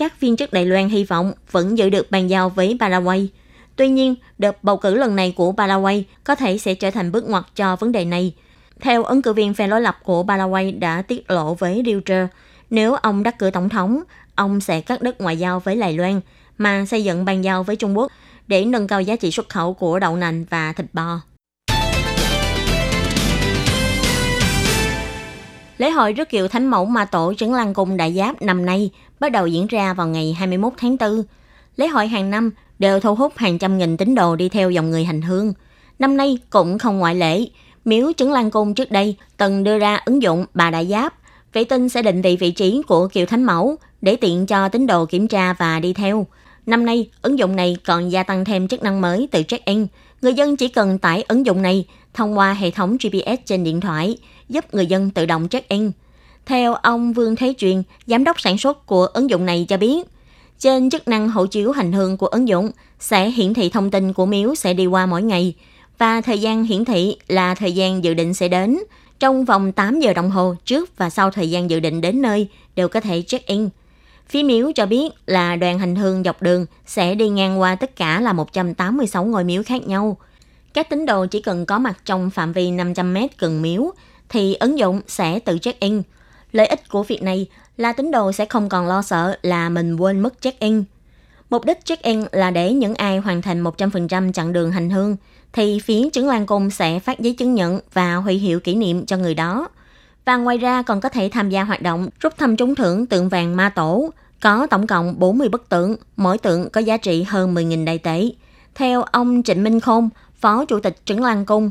Các 0.00 0.20
viên 0.20 0.36
chức 0.36 0.52
Đài 0.52 0.66
Loan 0.66 0.88
hy 0.88 1.04
vọng 1.04 1.32
vẫn 1.50 1.78
giữ 1.78 1.90
được 1.90 2.10
bàn 2.10 2.30
giao 2.30 2.48
với 2.48 2.76
Paraguay. 2.80 3.28
Tuy 3.76 3.88
nhiên, 3.88 4.14
đợt 4.38 4.64
bầu 4.64 4.76
cử 4.76 4.94
lần 4.94 5.16
này 5.16 5.34
của 5.36 5.52
Paraguay 5.52 6.04
có 6.24 6.34
thể 6.34 6.58
sẽ 6.58 6.74
trở 6.74 6.90
thành 6.90 7.12
bước 7.12 7.28
ngoặt 7.28 7.44
cho 7.56 7.76
vấn 7.76 7.92
đề 7.92 8.04
này. 8.04 8.34
Theo 8.80 9.04
ứng 9.04 9.22
cử 9.22 9.32
viên 9.32 9.54
phe 9.54 9.66
đối 9.68 9.80
lập 9.80 9.98
của 10.04 10.22
Paraguay 10.22 10.72
đã 10.72 11.02
tiết 11.02 11.30
lộ 11.30 11.54
với 11.54 11.82
Reuters, 11.86 12.32
nếu 12.70 12.94
ông 12.94 13.22
đắc 13.22 13.38
cử 13.38 13.50
tổng 13.50 13.68
thống, 13.68 14.02
ông 14.34 14.60
sẽ 14.60 14.80
cắt 14.80 15.02
đứt 15.02 15.20
ngoại 15.20 15.36
giao 15.36 15.60
với 15.60 15.76
Đài 15.76 15.92
Loan, 15.92 16.20
mà 16.58 16.84
xây 16.86 17.04
dựng 17.04 17.24
bàn 17.24 17.44
giao 17.44 17.62
với 17.62 17.76
Trung 17.76 17.98
Quốc 17.98 18.12
để 18.46 18.64
nâng 18.64 18.86
cao 18.86 19.02
giá 19.02 19.16
trị 19.16 19.30
xuất 19.30 19.48
khẩu 19.48 19.74
của 19.74 19.98
đậu 19.98 20.16
nành 20.16 20.44
và 20.50 20.72
thịt 20.72 20.86
bò. 20.92 21.20
Lễ 25.80 25.90
hội 25.90 26.12
rước 26.12 26.28
kiệu 26.28 26.48
Thánh 26.48 26.66
Mẫu 26.66 26.84
Ma 26.84 27.04
Tổ 27.04 27.34
Trấn 27.36 27.50
Lăng 27.50 27.74
Cung 27.74 27.96
Đại 27.96 28.12
Giáp 28.12 28.42
năm 28.42 28.66
nay 28.66 28.90
bắt 29.20 29.32
đầu 29.32 29.46
diễn 29.46 29.66
ra 29.66 29.94
vào 29.94 30.06
ngày 30.06 30.32
21 30.38 30.72
tháng 30.76 30.96
4. 30.98 31.22
Lễ 31.76 31.86
hội 31.86 32.08
hàng 32.08 32.30
năm 32.30 32.50
đều 32.78 33.00
thu 33.00 33.14
hút 33.14 33.32
hàng 33.36 33.58
trăm 33.58 33.78
nghìn 33.78 33.96
tín 33.96 34.14
đồ 34.14 34.36
đi 34.36 34.48
theo 34.48 34.70
dòng 34.70 34.90
người 34.90 35.04
hành 35.04 35.22
hương. 35.22 35.52
Năm 35.98 36.16
nay 36.16 36.38
cũng 36.50 36.78
không 36.78 36.98
ngoại 36.98 37.14
lệ. 37.14 37.46
Miếu 37.84 38.12
Trấn 38.16 38.28
Lăng 38.28 38.50
Cung 38.50 38.74
trước 38.74 38.90
đây 38.90 39.16
từng 39.36 39.64
đưa 39.64 39.78
ra 39.78 40.00
ứng 40.04 40.22
dụng 40.22 40.46
Bà 40.54 40.70
Đại 40.70 40.86
Giáp. 40.86 41.14
Vệ 41.52 41.64
tinh 41.64 41.88
sẽ 41.88 42.02
định 42.02 42.22
vị 42.22 42.36
vị 42.36 42.50
trí 42.50 42.82
của 42.88 43.08
kiệu 43.08 43.26
Thánh 43.26 43.44
Mẫu 43.44 43.76
để 44.02 44.16
tiện 44.16 44.46
cho 44.46 44.68
tín 44.68 44.86
đồ 44.86 45.06
kiểm 45.06 45.28
tra 45.28 45.52
và 45.52 45.80
đi 45.80 45.92
theo. 45.92 46.26
Năm 46.66 46.86
nay, 46.86 47.10
ứng 47.22 47.38
dụng 47.38 47.56
này 47.56 47.76
còn 47.86 48.12
gia 48.12 48.22
tăng 48.22 48.44
thêm 48.44 48.68
chức 48.68 48.82
năng 48.82 49.00
mới 49.00 49.28
từ 49.30 49.42
check-in. 49.42 49.86
Người 50.22 50.34
dân 50.34 50.56
chỉ 50.56 50.68
cần 50.68 50.98
tải 50.98 51.24
ứng 51.28 51.46
dụng 51.46 51.62
này 51.62 51.86
thông 52.14 52.38
qua 52.38 52.52
hệ 52.52 52.70
thống 52.70 52.96
GPS 52.96 53.46
trên 53.46 53.64
điện 53.64 53.80
thoại, 53.80 54.18
giúp 54.50 54.74
người 54.74 54.86
dân 54.86 55.10
tự 55.10 55.26
động 55.26 55.48
check-in. 55.48 55.90
Theo 56.46 56.74
ông 56.74 57.12
Vương 57.12 57.36
Thế 57.36 57.54
Truyền, 57.58 57.82
giám 58.06 58.24
đốc 58.24 58.40
sản 58.40 58.58
xuất 58.58 58.86
của 58.86 59.06
ứng 59.06 59.30
dụng 59.30 59.46
này 59.46 59.66
cho 59.68 59.76
biết, 59.76 60.08
trên 60.58 60.90
chức 60.90 61.08
năng 61.08 61.28
hộ 61.28 61.46
chiếu 61.46 61.72
hành 61.72 61.92
hương 61.92 62.16
của 62.16 62.26
ứng 62.26 62.48
dụng 62.48 62.70
sẽ 62.98 63.30
hiển 63.30 63.54
thị 63.54 63.68
thông 63.68 63.90
tin 63.90 64.12
của 64.12 64.26
miếu 64.26 64.54
sẽ 64.54 64.74
đi 64.74 64.86
qua 64.86 65.06
mỗi 65.06 65.22
ngày 65.22 65.54
và 65.98 66.20
thời 66.20 66.38
gian 66.38 66.64
hiển 66.64 66.84
thị 66.84 67.16
là 67.28 67.54
thời 67.54 67.72
gian 67.72 68.04
dự 68.04 68.14
định 68.14 68.34
sẽ 68.34 68.48
đến. 68.48 68.78
Trong 69.20 69.44
vòng 69.44 69.72
8 69.72 70.00
giờ 70.00 70.12
đồng 70.12 70.30
hồ 70.30 70.54
trước 70.64 70.96
và 70.96 71.10
sau 71.10 71.30
thời 71.30 71.50
gian 71.50 71.70
dự 71.70 71.80
định 71.80 72.00
đến 72.00 72.22
nơi 72.22 72.48
đều 72.76 72.88
có 72.88 73.00
thể 73.00 73.22
check-in. 73.22 73.68
Phía 74.28 74.42
miếu 74.42 74.72
cho 74.72 74.86
biết 74.86 75.12
là 75.26 75.56
đoàn 75.56 75.78
hành 75.78 75.96
hương 75.96 76.22
dọc 76.22 76.42
đường 76.42 76.66
sẽ 76.86 77.14
đi 77.14 77.28
ngang 77.28 77.60
qua 77.60 77.74
tất 77.74 77.96
cả 77.96 78.20
là 78.20 78.32
186 78.32 79.24
ngôi 79.24 79.44
miếu 79.44 79.62
khác 79.62 79.86
nhau. 79.86 80.16
Các 80.74 80.90
tín 80.90 81.06
đồ 81.06 81.26
chỉ 81.26 81.42
cần 81.42 81.66
có 81.66 81.78
mặt 81.78 82.00
trong 82.04 82.30
phạm 82.30 82.52
vi 82.52 82.70
500 82.70 83.14
mét 83.14 83.38
gần 83.38 83.62
miếu 83.62 83.92
thì 84.30 84.54
ứng 84.54 84.78
dụng 84.78 85.00
sẽ 85.06 85.38
tự 85.38 85.58
check-in. 85.58 86.02
Lợi 86.52 86.66
ích 86.66 86.88
của 86.88 87.02
việc 87.02 87.22
này 87.22 87.46
là 87.76 87.92
tín 87.92 88.10
đồ 88.10 88.32
sẽ 88.32 88.44
không 88.44 88.68
còn 88.68 88.86
lo 88.86 89.02
sợ 89.02 89.36
là 89.42 89.68
mình 89.68 89.96
quên 89.96 90.20
mất 90.20 90.40
check-in. 90.40 90.84
Mục 91.50 91.64
đích 91.64 91.84
check-in 91.84 92.24
là 92.32 92.50
để 92.50 92.72
những 92.72 92.94
ai 92.94 93.18
hoàn 93.18 93.42
thành 93.42 93.64
100% 93.64 94.32
chặng 94.32 94.52
đường 94.52 94.72
hành 94.72 94.90
hương 94.90 95.16
thì 95.52 95.80
phía 95.84 96.10
chứng 96.10 96.28
Lan 96.28 96.46
Cung 96.46 96.70
sẽ 96.70 96.98
phát 96.98 97.20
giấy 97.20 97.32
chứng 97.32 97.54
nhận 97.54 97.80
và 97.92 98.14
huy 98.14 98.34
hiệu 98.34 98.60
kỷ 98.60 98.74
niệm 98.74 99.06
cho 99.06 99.16
người 99.16 99.34
đó. 99.34 99.68
Và 100.24 100.36
ngoài 100.36 100.58
ra 100.58 100.82
còn 100.82 101.00
có 101.00 101.08
thể 101.08 101.28
tham 101.32 101.50
gia 101.50 101.64
hoạt 101.64 101.82
động 101.82 102.08
rút 102.20 102.38
thăm 102.38 102.56
trúng 102.56 102.74
thưởng 102.74 103.06
tượng 103.06 103.28
vàng 103.28 103.56
ma 103.56 103.68
tổ, 103.68 104.10
có 104.40 104.66
tổng 104.66 104.86
cộng 104.86 105.18
40 105.18 105.48
bức 105.48 105.68
tượng, 105.68 105.96
mỗi 106.16 106.38
tượng 106.38 106.70
có 106.70 106.80
giá 106.80 106.96
trị 106.96 107.22
hơn 107.22 107.54
10.000 107.54 107.84
đại 107.84 107.98
tệ. 107.98 108.30
Theo 108.74 109.02
ông 109.02 109.42
Trịnh 109.42 109.64
Minh 109.64 109.80
Khôn, 109.80 110.08
Phó 110.40 110.64
Chủ 110.64 110.80
tịch 110.80 110.96
Trứng 111.04 111.22
Lan 111.22 111.44
Cung, 111.44 111.70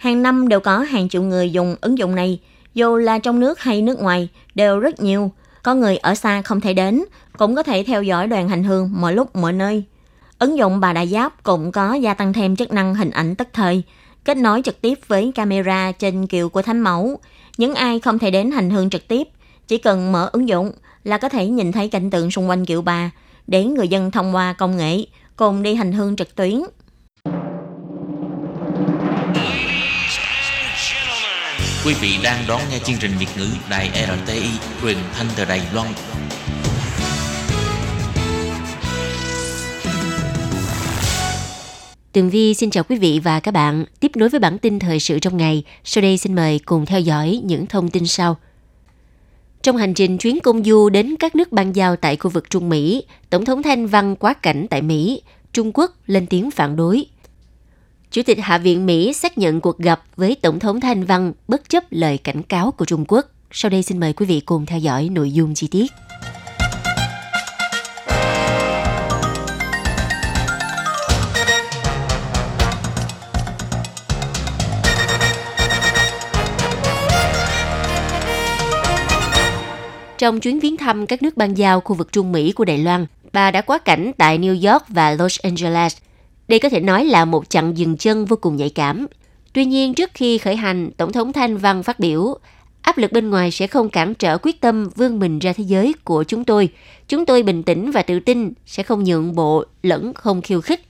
hàng 0.00 0.22
năm 0.22 0.48
đều 0.48 0.60
có 0.60 0.78
hàng 0.78 1.08
triệu 1.08 1.22
người 1.22 1.52
dùng 1.52 1.76
ứng 1.80 1.98
dụng 1.98 2.14
này, 2.14 2.40
dù 2.74 2.96
là 2.96 3.18
trong 3.18 3.40
nước 3.40 3.60
hay 3.60 3.82
nước 3.82 4.00
ngoài, 4.00 4.28
đều 4.54 4.80
rất 4.80 5.00
nhiều. 5.00 5.32
Có 5.62 5.74
người 5.74 5.96
ở 5.96 6.14
xa 6.14 6.42
không 6.42 6.60
thể 6.60 6.74
đến, 6.74 7.04
cũng 7.38 7.56
có 7.56 7.62
thể 7.62 7.84
theo 7.86 8.02
dõi 8.02 8.26
đoàn 8.26 8.48
hành 8.48 8.64
hương 8.64 8.90
mọi 8.92 9.14
lúc 9.14 9.36
mọi 9.36 9.52
nơi. 9.52 9.84
Ứng 10.38 10.58
dụng 10.58 10.80
Bà 10.80 10.92
Đại 10.92 11.08
Giáp 11.08 11.42
cũng 11.42 11.72
có 11.72 11.94
gia 11.94 12.14
tăng 12.14 12.32
thêm 12.32 12.56
chức 12.56 12.72
năng 12.72 12.94
hình 12.94 13.10
ảnh 13.10 13.34
tức 13.34 13.48
thời, 13.52 13.82
kết 14.24 14.36
nối 14.36 14.62
trực 14.64 14.80
tiếp 14.80 14.98
với 15.08 15.32
camera 15.34 15.92
trên 15.92 16.26
kiệu 16.26 16.48
của 16.48 16.62
Thánh 16.62 16.80
Mẫu. 16.80 17.18
Những 17.58 17.74
ai 17.74 18.00
không 18.00 18.18
thể 18.18 18.30
đến 18.30 18.50
hành 18.50 18.70
hương 18.70 18.90
trực 18.90 19.08
tiếp, 19.08 19.28
chỉ 19.68 19.78
cần 19.78 20.12
mở 20.12 20.30
ứng 20.32 20.48
dụng 20.48 20.72
là 21.04 21.18
có 21.18 21.28
thể 21.28 21.46
nhìn 21.46 21.72
thấy 21.72 21.88
cảnh 21.88 22.10
tượng 22.10 22.30
xung 22.30 22.48
quanh 22.48 22.64
kiệu 22.64 22.82
bà 22.82 23.10
để 23.46 23.64
người 23.64 23.88
dân 23.88 24.10
thông 24.10 24.34
qua 24.34 24.52
công 24.52 24.76
nghệ 24.76 25.04
cùng 25.36 25.62
đi 25.62 25.74
hành 25.74 25.92
hương 25.92 26.16
trực 26.16 26.34
tuyến. 26.34 26.60
Quý 31.84 31.94
vị 32.00 32.18
đang 32.24 32.44
đón 32.48 32.60
nghe 32.70 32.78
chương 32.78 32.96
trình 33.00 33.10
Việt 33.18 33.26
ngữ 33.36 33.46
Đài 33.70 33.90
RTI 33.90 34.48
truyền 34.82 34.96
thanh 35.12 35.26
từ 35.36 35.44
Đài 35.44 35.60
Loan. 35.74 35.88
Tường 42.12 42.30
Vi 42.30 42.54
xin 42.54 42.70
chào 42.70 42.84
quý 42.84 42.96
vị 42.96 43.20
và 43.24 43.40
các 43.40 43.54
bạn. 43.54 43.84
Tiếp 44.00 44.10
nối 44.14 44.28
với 44.28 44.40
bản 44.40 44.58
tin 44.58 44.78
thời 44.78 45.00
sự 45.00 45.18
trong 45.18 45.36
ngày, 45.36 45.64
sau 45.84 46.02
đây 46.02 46.18
xin 46.18 46.34
mời 46.34 46.60
cùng 46.64 46.86
theo 46.86 47.00
dõi 47.00 47.40
những 47.44 47.66
thông 47.66 47.90
tin 47.90 48.06
sau. 48.06 48.36
Trong 49.62 49.76
hành 49.76 49.94
trình 49.94 50.18
chuyến 50.18 50.40
công 50.40 50.64
du 50.64 50.88
đến 50.88 51.14
các 51.18 51.36
nước 51.36 51.52
ban 51.52 51.76
giao 51.76 51.96
tại 51.96 52.16
khu 52.16 52.30
vực 52.30 52.50
Trung 52.50 52.68
Mỹ, 52.68 53.04
Tổng 53.30 53.44
thống 53.44 53.62
Thanh 53.62 53.86
Văn 53.86 54.16
quá 54.16 54.34
cảnh 54.34 54.66
tại 54.70 54.82
Mỹ, 54.82 55.22
Trung 55.52 55.70
Quốc 55.74 55.90
lên 56.06 56.26
tiếng 56.26 56.50
phản 56.50 56.76
đối. 56.76 57.06
Chủ 58.12 58.22
tịch 58.22 58.38
Hạ 58.40 58.58
viện 58.58 58.86
Mỹ 58.86 59.12
xác 59.12 59.38
nhận 59.38 59.60
cuộc 59.60 59.78
gặp 59.78 60.02
với 60.16 60.36
Tổng 60.42 60.58
thống 60.58 60.80
Thanh 60.80 61.04
Văn 61.04 61.32
bất 61.48 61.68
chấp 61.68 61.84
lời 61.90 62.18
cảnh 62.18 62.42
cáo 62.42 62.70
của 62.70 62.84
Trung 62.84 63.04
Quốc. 63.08 63.26
Sau 63.50 63.70
đây 63.70 63.82
xin 63.82 64.00
mời 64.00 64.12
quý 64.12 64.26
vị 64.26 64.40
cùng 64.40 64.66
theo 64.66 64.78
dõi 64.78 65.08
nội 65.12 65.32
dung 65.32 65.54
chi 65.54 65.68
tiết. 65.70 65.92
Trong 80.18 80.40
chuyến 80.40 80.60
viếng 80.60 80.76
thăm 80.76 81.06
các 81.06 81.22
nước 81.22 81.36
ban 81.36 81.54
giao 81.54 81.80
khu 81.80 81.96
vực 81.96 82.12
Trung 82.12 82.32
Mỹ 82.32 82.52
của 82.52 82.64
Đài 82.64 82.78
Loan, 82.78 83.06
bà 83.32 83.50
đã 83.50 83.60
quá 83.60 83.78
cảnh 83.78 84.12
tại 84.18 84.38
New 84.38 84.72
York 84.72 84.84
và 84.88 85.10
Los 85.10 85.38
Angeles. 85.38 85.96
Đây 86.50 86.58
có 86.58 86.68
thể 86.68 86.80
nói 86.80 87.04
là 87.04 87.24
một 87.24 87.50
chặng 87.50 87.78
dừng 87.78 87.96
chân 87.96 88.24
vô 88.24 88.36
cùng 88.40 88.56
nhạy 88.56 88.70
cảm. 88.70 89.06
Tuy 89.52 89.64
nhiên, 89.64 89.94
trước 89.94 90.10
khi 90.14 90.38
khởi 90.38 90.56
hành, 90.56 90.90
Tổng 90.96 91.12
thống 91.12 91.32
Thanh 91.32 91.56
Văn 91.56 91.82
phát 91.82 92.00
biểu, 92.00 92.34
áp 92.82 92.98
lực 92.98 93.12
bên 93.12 93.30
ngoài 93.30 93.50
sẽ 93.50 93.66
không 93.66 93.88
cản 93.88 94.14
trở 94.14 94.38
quyết 94.38 94.60
tâm 94.60 94.88
vươn 94.96 95.18
mình 95.18 95.38
ra 95.38 95.52
thế 95.52 95.64
giới 95.64 95.94
của 96.04 96.24
chúng 96.24 96.44
tôi. 96.44 96.68
Chúng 97.08 97.26
tôi 97.26 97.42
bình 97.42 97.62
tĩnh 97.62 97.90
và 97.90 98.02
tự 98.02 98.20
tin, 98.20 98.52
sẽ 98.66 98.82
không 98.82 99.04
nhượng 99.04 99.34
bộ 99.34 99.64
lẫn 99.82 100.14
không 100.14 100.42
khiêu 100.42 100.60
khích. 100.60 100.80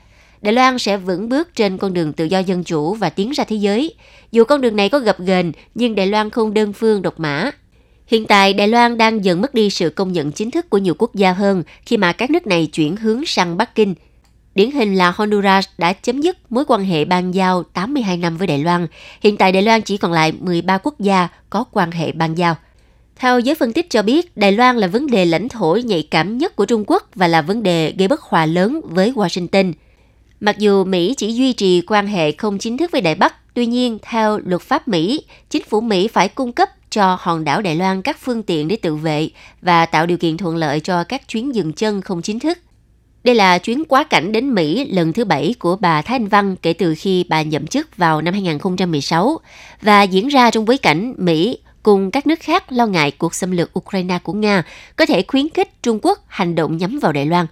Đài 0.43 0.53
Loan 0.53 0.79
sẽ 0.79 0.97
vững 0.97 1.29
bước 1.29 1.55
trên 1.55 1.79
con 1.79 1.93
đường 1.93 2.13
tự 2.13 2.25
do 2.25 2.39
dân 2.39 2.65
chủ 2.65 2.95
và 2.95 3.11
tiến 3.11 3.31
ra 3.31 3.45
thế 3.45 3.57
giới. 3.57 3.95
Dù 4.33 4.45
con 4.45 4.61
đường 4.61 4.77
này 4.77 4.89
có 4.89 4.99
gập 4.99 5.21
ghềnh, 5.21 5.53
nhưng 5.75 5.95
Đài 5.95 6.07
Loan 6.07 6.31
không 6.31 6.55
đơn 6.55 6.73
phương 6.73 7.03
độc 7.03 7.21
mã. 7.21 7.51
Hiện 8.07 8.27
tại, 8.27 8.53
Đài 8.53 8.69
Loan 8.69 8.99
đang 8.99 9.25
dần 9.25 9.41
mất 9.41 9.55
đi 9.55 9.71
sự 9.71 9.91
công 9.91 10.13
nhận 10.13 10.33
chính 10.33 10.51
thức 10.51 10.71
của 10.71 10.79
nhiều 10.79 10.95
quốc 10.99 11.15
gia 11.15 11.33
hơn 11.33 11.63
khi 11.87 11.97
mà 11.97 12.13
các 12.13 12.31
nước 12.31 12.47
này 12.47 12.67
chuyển 12.67 12.97
hướng 12.97 13.27
sang 13.27 13.57
Bắc 13.57 13.75
Kinh. 13.75 13.95
Điển 14.55 14.71
hình 14.71 14.95
là 14.95 15.11
Honduras 15.11 15.67
đã 15.79 15.93
chấm 15.93 16.21
dứt 16.21 16.53
mối 16.53 16.65
quan 16.69 16.85
hệ 16.85 17.05
ban 17.05 17.35
giao 17.35 17.63
82 17.63 18.17
năm 18.17 18.37
với 18.37 18.47
Đài 18.47 18.59
Loan. 18.59 18.87
Hiện 19.21 19.37
tại 19.37 19.53
Đài 19.53 19.63
Loan 19.63 19.83
chỉ 19.83 19.97
còn 19.97 20.13
lại 20.13 20.33
13 20.41 20.79
quốc 20.79 21.01
gia 21.01 21.29
có 21.51 21.65
quan 21.73 21.91
hệ 21.91 22.13
ban 22.13 22.39
giao. 22.39 22.57
Theo 23.17 23.41
giới 23.41 23.55
phân 23.55 23.73
tích 23.73 23.91
cho 23.91 24.03
biết, 24.03 24.37
Đài 24.37 24.53
Loan 24.53 24.77
là 24.77 24.87
vấn 24.87 25.07
đề 25.07 25.25
lãnh 25.25 25.49
thổ 25.49 25.77
nhạy 25.85 26.09
cảm 26.11 26.39
nhất 26.39 26.57
của 26.57 26.65
Trung 26.65 26.85
Quốc 26.87 27.09
và 27.15 27.29
là 27.29 27.43
vấn 27.43 27.63
đề 27.63 27.95
gây 27.99 28.09
bất 28.09 28.21
hòa 28.21 28.47
lớn 28.47 28.81
với 28.85 29.13
Washington. 29.13 29.73
Mặc 30.41 30.59
dù 30.59 30.85
Mỹ 30.85 31.15
chỉ 31.17 31.33
duy 31.33 31.53
trì 31.53 31.81
quan 31.81 32.07
hệ 32.07 32.33
không 32.33 32.59
chính 32.59 32.77
thức 32.77 32.91
với 32.93 33.01
Đài 33.01 33.15
Bắc, 33.15 33.55
tuy 33.55 33.67
nhiên 33.67 33.99
theo 34.03 34.39
luật 34.45 34.63
pháp 34.63 34.89
Mỹ, 34.89 35.25
chính 35.51 35.65
phủ 35.65 35.81
Mỹ 35.81 36.09
phải 36.09 36.29
cung 36.29 36.53
cấp 36.53 36.69
cho 36.91 37.19
hòn 37.21 37.45
đảo 37.45 37.63
Đài 37.63 37.75
Loan 37.77 38.03
các 38.03 38.19
phương 38.21 38.43
tiện 38.43 38.69
để 38.69 38.77
tự 38.77 38.95
vệ 38.95 39.29
và 39.63 39.87
tạo 39.87 40.07
điều 40.07 40.19
kiện 40.19 40.37
thuận 40.37 40.57
lợi 40.57 40.81
cho 40.81 41.05
các 41.05 41.29
chuyến 41.29 41.55
dừng 41.55 41.73
chân 41.73 42.01
không 42.01 42.23
chính 42.23 42.39
thức. 42.39 42.59
Đây 43.25 43.35
là 43.35 43.59
chuyến 43.59 43.85
quá 43.85 44.05
cảnh 44.05 44.33
đến 44.33 44.55
Mỹ 44.55 44.85
lần 44.93 45.13
thứ 45.13 45.25
bảy 45.25 45.55
của 45.59 45.77
bà 45.77 46.03
Thái 46.03 46.15
Anh 46.15 46.29
Văn 46.29 46.57
kể 46.63 46.73
từ 46.73 46.95
khi 46.99 47.25
bà 47.29 47.43
nhậm 47.43 47.67
chức 47.67 47.97
vào 47.97 48.23
năm 48.23 48.35
2016 48.35 49.39
và 49.83 50.03
diễn 50.03 50.29
ra 50.29 50.51
trong 50.51 50.65
bối 50.65 50.79
cảnh 50.79 51.15
Mỹ 51.19 51.59
cùng 51.83 52.11
các 52.11 52.27
nước 52.27 52.41
khác 52.41 52.73
lo 52.73 52.87
ngại 52.87 53.11
cuộc 53.11 53.35
xâm 53.35 53.51
lược 53.51 53.79
Ukraine 53.79 54.19
của 54.23 54.33
Nga 54.33 54.63
có 54.97 55.07
thể 55.07 55.25
khuyến 55.29 55.49
khích 55.49 55.83
Trung 55.83 55.99
Quốc 56.03 56.19
hành 56.27 56.55
động 56.55 56.77
nhắm 56.77 56.99
vào 56.99 57.13
Đài 57.13 57.27
Loan. 57.27 57.47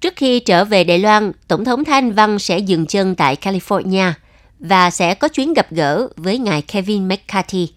Trước 0.00 0.16
khi 0.16 0.40
trở 0.40 0.64
về 0.64 0.84
Đài 0.84 0.98
Loan, 0.98 1.32
Tổng 1.48 1.64
thống 1.64 1.84
Thái 1.84 1.94
Anh 1.94 2.12
Văn 2.12 2.38
sẽ 2.38 2.58
dừng 2.58 2.86
chân 2.86 3.14
tại 3.14 3.36
California 3.42 4.12
và 4.58 4.90
sẽ 4.90 5.14
có 5.14 5.28
chuyến 5.28 5.54
gặp 5.54 5.66
gỡ 5.70 6.08
với 6.16 6.38
ngài 6.38 6.62
Kevin 6.62 7.08
McCarthy. 7.08 7.68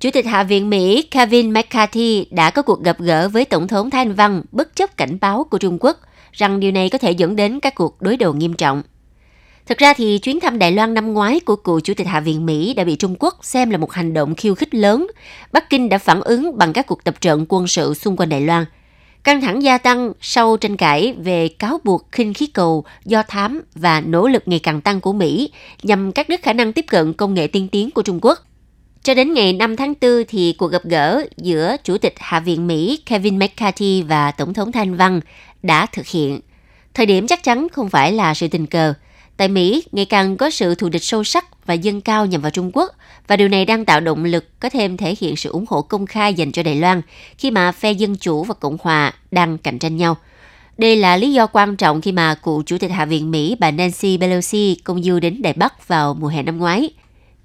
Chủ 0.00 0.10
tịch 0.10 0.26
Hạ 0.26 0.42
viện 0.42 0.70
Mỹ 0.70 1.02
Kevin 1.02 1.54
McCarthy 1.54 2.26
đã 2.30 2.50
có 2.50 2.62
cuộc 2.62 2.82
gặp 2.82 2.98
gỡ 2.98 3.28
với 3.28 3.44
Tổng 3.44 3.68
thống 3.68 3.90
Thanh 3.90 4.14
Văn 4.14 4.42
bất 4.52 4.76
chấp 4.76 4.96
cảnh 4.96 5.18
báo 5.20 5.44
của 5.50 5.58
Trung 5.58 5.78
Quốc 5.80 5.96
rằng 6.32 6.60
điều 6.60 6.72
này 6.72 6.88
có 6.88 6.98
thể 6.98 7.10
dẫn 7.10 7.36
đến 7.36 7.60
các 7.60 7.74
cuộc 7.74 8.02
đối 8.02 8.16
đầu 8.16 8.32
nghiêm 8.32 8.54
trọng. 8.54 8.82
Thực 9.66 9.78
ra 9.78 9.94
thì 9.94 10.18
chuyến 10.18 10.40
thăm 10.40 10.58
Đài 10.58 10.72
Loan 10.72 10.94
năm 10.94 11.12
ngoái 11.12 11.40
của 11.40 11.56
cựu 11.56 11.80
Chủ 11.80 11.94
tịch 11.94 12.06
Hạ 12.06 12.20
viện 12.20 12.46
Mỹ 12.46 12.74
đã 12.74 12.84
bị 12.84 12.96
Trung 12.96 13.14
Quốc 13.18 13.38
xem 13.42 13.70
là 13.70 13.78
một 13.78 13.92
hành 13.92 14.14
động 14.14 14.34
khiêu 14.34 14.54
khích 14.54 14.74
lớn. 14.74 15.06
Bắc 15.52 15.70
Kinh 15.70 15.88
đã 15.88 15.98
phản 15.98 16.20
ứng 16.20 16.58
bằng 16.58 16.72
các 16.72 16.86
cuộc 16.86 17.04
tập 17.04 17.20
trận 17.20 17.46
quân 17.48 17.66
sự 17.66 17.94
xung 17.94 18.16
quanh 18.16 18.28
Đài 18.28 18.40
Loan. 18.40 18.64
Căng 19.24 19.40
thẳng 19.40 19.62
gia 19.62 19.78
tăng 19.78 20.12
sau 20.20 20.56
tranh 20.56 20.76
cãi 20.76 21.14
về 21.18 21.48
cáo 21.48 21.80
buộc 21.84 22.12
khinh 22.12 22.34
khí 22.34 22.46
cầu, 22.46 22.84
do 23.04 23.22
thám 23.22 23.62
và 23.74 24.00
nỗ 24.00 24.28
lực 24.28 24.42
ngày 24.46 24.58
càng 24.58 24.80
tăng 24.80 25.00
của 25.00 25.12
Mỹ 25.12 25.50
nhằm 25.82 26.12
cắt 26.12 26.28
đứt 26.28 26.42
khả 26.42 26.52
năng 26.52 26.72
tiếp 26.72 26.84
cận 26.88 27.12
công 27.12 27.34
nghệ 27.34 27.46
tiên 27.46 27.68
tiến 27.68 27.90
của 27.90 28.02
Trung 28.02 28.18
Quốc. 28.22 28.38
Cho 29.02 29.14
đến 29.14 29.32
ngày 29.32 29.52
5 29.52 29.76
tháng 29.76 29.94
4 30.00 30.24
thì 30.28 30.52
cuộc 30.52 30.68
gặp 30.68 30.84
gỡ 30.84 31.24
giữa 31.36 31.76
Chủ 31.84 31.98
tịch 31.98 32.14
Hạ 32.16 32.40
viện 32.40 32.66
Mỹ 32.66 33.02
Kevin 33.06 33.38
McCarthy 33.38 34.02
và 34.02 34.30
Tổng 34.30 34.54
thống 34.54 34.72
Thanh 34.72 34.96
Văn 34.96 35.20
đã 35.62 35.86
thực 35.86 36.06
hiện. 36.06 36.40
Thời 36.94 37.06
điểm 37.06 37.26
chắc 37.26 37.42
chắn 37.42 37.66
không 37.72 37.90
phải 37.90 38.12
là 38.12 38.34
sự 38.34 38.48
tình 38.48 38.66
cờ. 38.66 38.94
Tại 39.36 39.48
Mỹ, 39.48 39.84
ngày 39.92 40.04
càng 40.04 40.36
có 40.36 40.50
sự 40.50 40.74
thù 40.74 40.88
địch 40.88 41.04
sâu 41.04 41.24
sắc 41.24 41.66
và 41.66 41.74
dâng 41.74 42.00
cao 42.00 42.26
nhằm 42.26 42.40
vào 42.40 42.50
Trung 42.50 42.70
Quốc, 42.74 42.92
và 43.26 43.36
điều 43.36 43.48
này 43.48 43.64
đang 43.64 43.84
tạo 43.84 44.00
động 44.00 44.24
lực 44.24 44.60
có 44.60 44.70
thêm 44.70 44.96
thể 44.96 45.14
hiện 45.20 45.36
sự 45.36 45.50
ủng 45.50 45.64
hộ 45.68 45.82
công 45.82 46.06
khai 46.06 46.34
dành 46.34 46.52
cho 46.52 46.62
Đài 46.62 46.74
Loan 46.74 47.02
khi 47.38 47.50
mà 47.50 47.72
phe 47.72 47.92
Dân 47.92 48.16
Chủ 48.16 48.44
và 48.44 48.54
Cộng 48.54 48.76
Hòa 48.80 49.12
đang 49.30 49.58
cạnh 49.58 49.78
tranh 49.78 49.96
nhau. 49.96 50.16
Đây 50.78 50.96
là 50.96 51.16
lý 51.16 51.32
do 51.32 51.46
quan 51.46 51.76
trọng 51.76 52.00
khi 52.00 52.12
mà 52.12 52.34
cựu 52.34 52.62
Chủ 52.62 52.78
tịch 52.78 52.90
Hạ 52.90 53.04
viện 53.04 53.30
Mỹ 53.30 53.56
bà 53.58 53.70
Nancy 53.70 54.18
Pelosi 54.20 54.76
công 54.84 55.02
du 55.02 55.18
đến 55.18 55.42
Đài 55.42 55.52
Bắc 55.52 55.88
vào 55.88 56.14
mùa 56.14 56.28
hè 56.28 56.42
năm 56.42 56.58
ngoái. 56.58 56.90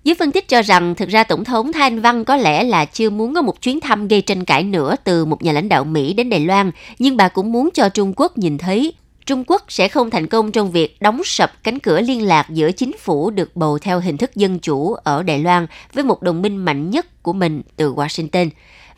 Giới 0.06 0.16
phân 0.16 0.32
tích 0.32 0.48
cho 0.48 0.62
rằng 0.62 0.96
thực 0.96 1.10
ra 1.10 1.24
Tổng 1.24 1.44
thống 1.44 1.72
Thanh 1.72 2.02
Văn 2.02 2.26
có 2.26 2.36
lẽ 2.36 2.64
là 2.64 2.86
chưa 2.86 3.10
muốn 3.10 3.34
có 3.34 3.42
một 3.42 3.62
chuyến 3.62 3.80
thăm 3.80 4.08
gây 4.08 4.22
tranh 4.22 4.46
cãi 4.46 4.64
nữa 4.64 4.96
từ 5.04 5.26
một 5.26 5.44
nhà 5.44 5.52
lãnh 5.52 5.70
đạo 5.70 5.84
Mỹ 5.84 6.14
đến 6.14 6.30
Đài 6.30 6.40
Loan, 6.40 6.72
nhưng 7.00 7.18
bà 7.18 7.28
cũng 7.28 7.52
muốn 7.52 7.70
cho 7.74 7.90
Trung 7.90 8.14
Quốc 8.16 8.38
nhìn 8.38 8.58
thấy 8.58 8.94
Trung 9.26 9.44
Quốc 9.48 9.64
sẽ 9.68 9.88
không 9.88 10.10
thành 10.10 10.28
công 10.28 10.52
trong 10.52 10.72
việc 10.72 11.02
đóng 11.02 11.22
sập 11.26 11.64
cánh 11.64 11.80
cửa 11.80 12.02
liên 12.02 12.28
lạc 12.28 12.50
giữa 12.50 12.72
chính 12.72 12.98
phủ 12.98 13.30
được 13.30 13.56
bầu 13.56 13.80
theo 13.80 14.00
hình 14.00 14.18
thức 14.18 14.36
dân 14.36 14.60
chủ 14.60 14.94
ở 14.94 15.24
Đài 15.24 15.40
Loan 15.40 15.68
với 15.94 16.04
một 16.04 16.22
đồng 16.22 16.42
minh 16.42 16.58
mạnh 16.58 16.90
nhất 16.90 17.24
của 17.24 17.34
mình 17.34 17.62
từ 17.76 17.94
Washington. 17.94 18.50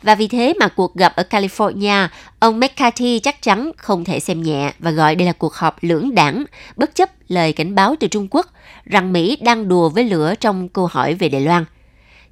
Và 0.02 0.14
vì 0.14 0.28
thế 0.28 0.54
mà 0.60 0.68
cuộc 0.68 0.94
gặp 0.94 1.16
ở 1.16 1.22
California, 1.30 2.08
ông 2.38 2.60
McCarthy 2.60 3.18
chắc 3.18 3.42
chắn 3.42 3.70
không 3.76 4.04
thể 4.04 4.20
xem 4.20 4.42
nhẹ 4.42 4.72
và 4.78 4.90
gọi 4.90 5.16
đây 5.16 5.26
là 5.26 5.32
cuộc 5.32 5.54
họp 5.54 5.76
lưỡng 5.80 6.14
đảng, 6.14 6.44
bất 6.76 6.94
chấp 6.94 7.10
lời 7.28 7.52
cảnh 7.52 7.74
báo 7.74 7.94
từ 8.00 8.08
Trung 8.08 8.28
Quốc 8.30 8.46
rằng 8.84 9.12
Mỹ 9.12 9.36
đang 9.40 9.68
đùa 9.68 9.88
với 9.88 10.04
lửa 10.04 10.34
trong 10.40 10.68
câu 10.68 10.86
hỏi 10.86 11.14
về 11.14 11.28
Đài 11.28 11.40
Loan. 11.40 11.64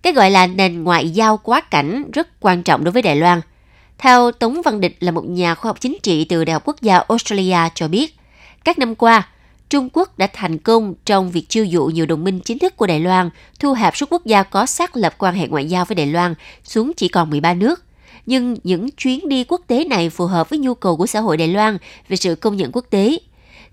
Cái 0.03 0.13
gọi 0.13 0.31
là 0.31 0.47
nền 0.47 0.85
ngoại 0.85 1.11
giao 1.11 1.37
quá 1.37 1.61
cảnh 1.61 2.11
rất 2.13 2.41
quan 2.41 2.63
trọng 2.63 2.85
đối 2.85 2.93
với 2.93 3.03
Đài 3.03 3.17
Loan. 3.17 3.41
Theo 3.99 4.31
Tống 4.31 4.63
Văn 4.63 4.81
Địch 4.81 4.97
là 5.01 5.11
một 5.11 5.25
nhà 5.25 5.55
khoa 5.55 5.69
học 5.69 5.81
chính 5.81 5.97
trị 6.03 6.25
từ 6.25 6.45
Đại 6.45 6.53
học 6.53 6.63
Quốc 6.65 6.77
gia 6.81 6.99
Australia 6.99 7.59
cho 7.75 7.89
biết, 7.89 8.17
các 8.65 8.79
năm 8.79 8.95
qua, 8.95 9.29
Trung 9.71 9.89
Quốc 9.93 10.19
đã 10.19 10.27
thành 10.33 10.59
công 10.59 10.95
trong 11.05 11.31
việc 11.31 11.49
chiêu 11.49 11.65
dụ 11.65 11.87
nhiều 11.87 12.07
đồng 12.07 12.25
minh 12.25 12.41
chính 12.41 12.59
thức 12.59 12.77
của 12.77 12.87
Đài 12.87 13.01
Loan, 13.01 13.31
thu 13.61 13.73
hẹp 13.73 13.97
số 13.97 14.07
quốc 14.11 14.27
gia 14.27 14.43
có 14.43 14.67
xác 14.67 14.97
lập 14.97 15.15
quan 15.19 15.35
hệ 15.35 15.49
ngoại 15.49 15.67
giao 15.67 15.85
với 15.85 15.95
Đài 15.95 16.07
Loan 16.07 16.35
xuống 16.65 16.93
chỉ 16.97 17.09
còn 17.09 17.31
13 17.31 17.55
nước. 17.55 17.85
Nhưng 18.27 18.57
những 18.65 18.91
chuyến 18.91 19.29
đi 19.29 19.45
quốc 19.45 19.61
tế 19.67 19.85
này 19.85 20.11
phù 20.11 20.27
hợp 20.27 20.51
với 20.51 20.59
nhu 20.59 20.75
cầu 20.75 20.97
của 20.97 21.07
xã 21.07 21.21
hội 21.21 21.37
Đài 21.37 21.49
Loan 21.49 21.79
về 22.09 22.17
sự 22.17 22.35
công 22.35 22.57
nhận 22.57 22.71
quốc 22.73 22.87
tế. 22.91 23.19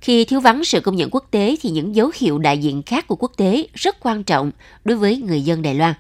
Khi 0.02 0.26
thiếu 0.26 0.40
vắng 0.40 0.66
sự 0.66 0.82
công 0.82 0.96
nhận 0.96 1.10
quốc 1.12 1.28
tế 1.32 1.56
thì 1.62 1.70
những 1.70 1.96
dấu 1.96 2.12
hiệu 2.16 2.38
đại 2.38 2.58
diện 2.58 2.84
khác 2.84 3.08
của 3.08 3.16
quốc 3.16 3.32
tế 3.38 3.68
rất 3.74 3.98
quan 4.00 4.24
trọng 4.24 4.52
đối 4.86 4.98
với 4.98 5.18
người 5.18 5.42
dân 5.42 5.62
Đài 5.62 5.76
Loan. 5.76 5.94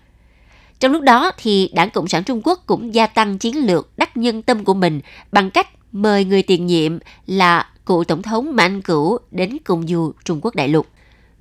Trong 0.79 0.91
lúc 0.91 1.01
đó 1.01 1.31
thì 1.37 1.69
Đảng 1.73 1.89
Cộng 1.89 2.07
sản 2.07 2.23
Trung 2.23 2.41
Quốc 2.43 2.63
cũng 2.65 2.93
gia 2.93 3.07
tăng 3.07 3.37
chiến 3.37 3.65
lược 3.65 3.97
đắc 3.97 4.17
nhân 4.17 4.41
tâm 4.41 4.63
của 4.63 4.73
mình 4.73 5.01
bằng 5.31 5.51
cách 5.51 5.67
mời 5.93 6.25
người 6.25 6.43
tiền 6.43 6.65
nhiệm 6.65 6.97
là 7.25 7.65
cựu 7.85 8.03
Tổng 8.03 8.21
thống 8.21 8.55
Mã 8.55 8.63
Anh 8.63 8.81
Cửu 8.81 9.17
đến 9.31 9.57
cùng 9.65 9.87
du 9.87 10.11
Trung 10.23 10.39
Quốc 10.41 10.55
đại 10.55 10.67
lục. 10.67 10.87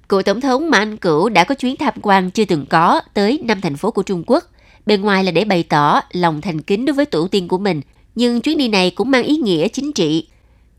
Cựu 0.08 0.22
Tổng 0.22 0.40
thống 0.40 0.70
Mã 0.70 0.78
Anh 0.78 0.96
Cửu 0.96 1.28
đã 1.28 1.44
có 1.44 1.54
chuyến 1.54 1.76
tham 1.76 1.94
quan 2.02 2.30
chưa 2.30 2.44
từng 2.44 2.66
có 2.66 3.00
tới 3.14 3.40
năm 3.44 3.60
thành 3.60 3.76
phố 3.76 3.90
của 3.90 4.02
Trung 4.02 4.24
Quốc. 4.26 4.44
Bên 4.86 5.00
ngoài 5.02 5.24
là 5.24 5.30
để 5.30 5.44
bày 5.44 5.62
tỏ 5.62 6.00
lòng 6.12 6.40
thành 6.40 6.60
kính 6.60 6.84
đối 6.84 6.94
với 6.94 7.06
tổ 7.06 7.28
tiên 7.28 7.48
của 7.48 7.58
mình, 7.58 7.80
nhưng 8.14 8.40
chuyến 8.40 8.58
đi 8.58 8.68
này 8.68 8.90
cũng 8.90 9.10
mang 9.10 9.22
ý 9.22 9.36
nghĩa 9.36 9.68
chính 9.68 9.92
trị. 9.92 10.28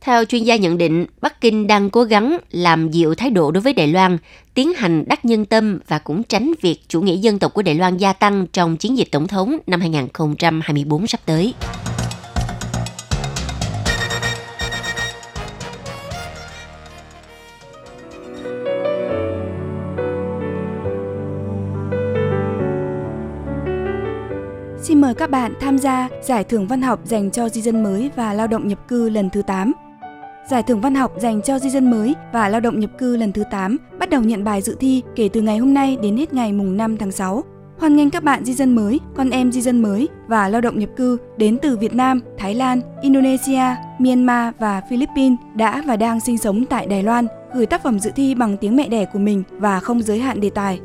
Theo 0.02 0.26
chuyên 0.26 0.44
gia 0.44 0.56
nhận 0.56 0.78
định, 0.78 1.06
Bắc 1.22 1.42
Kinh 1.42 1.68
đang 1.68 1.90
cố 1.90 2.04
gắng 2.04 2.38
làm 2.52 2.92
dịu 2.92 3.16
thái 3.16 3.30
độ 3.30 3.52
đối 3.52 3.62
với 3.62 3.74
Đài 3.74 3.88
Loan, 3.88 4.18
tiến 4.54 4.74
hành 4.74 5.04
đắc 5.08 5.26
nhân 5.26 5.46
tâm 5.46 5.80
và 5.88 6.00
cũng 6.00 6.24
tránh 6.24 6.54
việc 6.62 6.82
chủ 6.88 7.02
nghĩa 7.02 7.16
dân 7.16 7.40
tộc 7.40 7.54
của 7.54 7.62
Đài 7.62 7.76
Loan 7.76 7.98
gia 7.98 8.14
tăng 8.14 8.48
trong 8.48 8.78
chiến 8.78 8.98
dịch 8.98 9.12
tổng 9.12 9.28
thống 9.28 9.58
năm 9.68 9.82
2024 9.82 11.08
sắp 11.08 11.20
tới. 11.26 11.54
Mời 25.04 25.14
các 25.14 25.30
bạn 25.30 25.54
tham 25.60 25.78
gia 25.78 26.10
giải 26.22 26.44
thưởng 26.44 26.68
văn 26.68 26.82
học 26.82 27.00
dành 27.04 27.32
cho 27.32 27.50
di 27.50 27.62
dân 27.62 27.84
mới 27.84 28.12
và 28.16 28.34
lao 28.34 28.48
động 28.48 28.68
nhập 28.68 28.88
cư 28.88 29.10
lần 29.10 29.30
thứ 29.30 29.42
8. 29.42 29.74
Giải 30.50 30.64
thưởng 30.64 30.82
văn 30.82 30.96
học 30.96 31.12
dành 31.18 31.42
cho 31.42 31.60
di 31.60 31.70
dân 31.70 31.92
mới 31.92 32.16
và 32.34 32.50
lao 32.50 32.62
động 32.62 32.80
nhập 32.80 32.90
cư 32.98 33.18
lần 33.18 33.32
thứ 33.32 33.44
8 33.52 33.78
bắt 34.00 34.10
đầu 34.10 34.22
nhận 34.22 34.44
bài 34.44 34.62
dự 34.62 34.76
thi 34.80 35.02
kể 35.16 35.30
từ 35.34 35.42
ngày 35.42 35.58
hôm 35.58 35.74
nay 35.74 35.98
đến 36.02 36.18
hết 36.18 36.34
ngày 36.34 36.54
mùng 36.54 36.78
5 36.78 36.98
tháng 36.98 37.12
6. 37.12 37.44
Hoan 37.80 37.96
nghênh 37.96 38.10
các 38.10 38.24
bạn 38.24 38.46
di 38.46 38.54
dân 38.54 38.76
mới, 38.76 39.00
con 39.16 39.30
em 39.30 39.52
di 39.52 39.62
dân 39.62 39.82
mới 39.82 40.10
và 40.28 40.48
lao 40.50 40.62
động 40.62 40.80
nhập 40.80 40.90
cư 40.96 41.18
đến 41.38 41.58
từ 41.62 41.78
Việt 41.78 41.94
Nam, 41.94 42.20
Thái 42.38 42.56
Lan, 42.56 42.82
Indonesia, 43.02 43.76
Myanmar 44.00 44.54
và 44.60 44.82
Philippines 44.90 45.40
đã 45.56 45.84
và 45.88 45.98
đang 45.98 46.20
sinh 46.20 46.38
sống 46.38 46.66
tại 46.66 46.88
Đài 46.88 47.04
Loan 47.04 47.28
gửi 47.54 47.66
tác 47.66 47.84
phẩm 47.84 48.00
dự 48.00 48.12
thi 48.16 48.36
bằng 48.36 48.58
tiếng 48.58 48.76
mẹ 48.76 48.88
đẻ 48.88 49.06
của 49.06 49.20
mình 49.20 49.44
và 49.52 49.80
không 49.80 50.02
giới 50.02 50.20
hạn 50.20 50.42
đề 50.42 50.50
tài. 50.50 50.80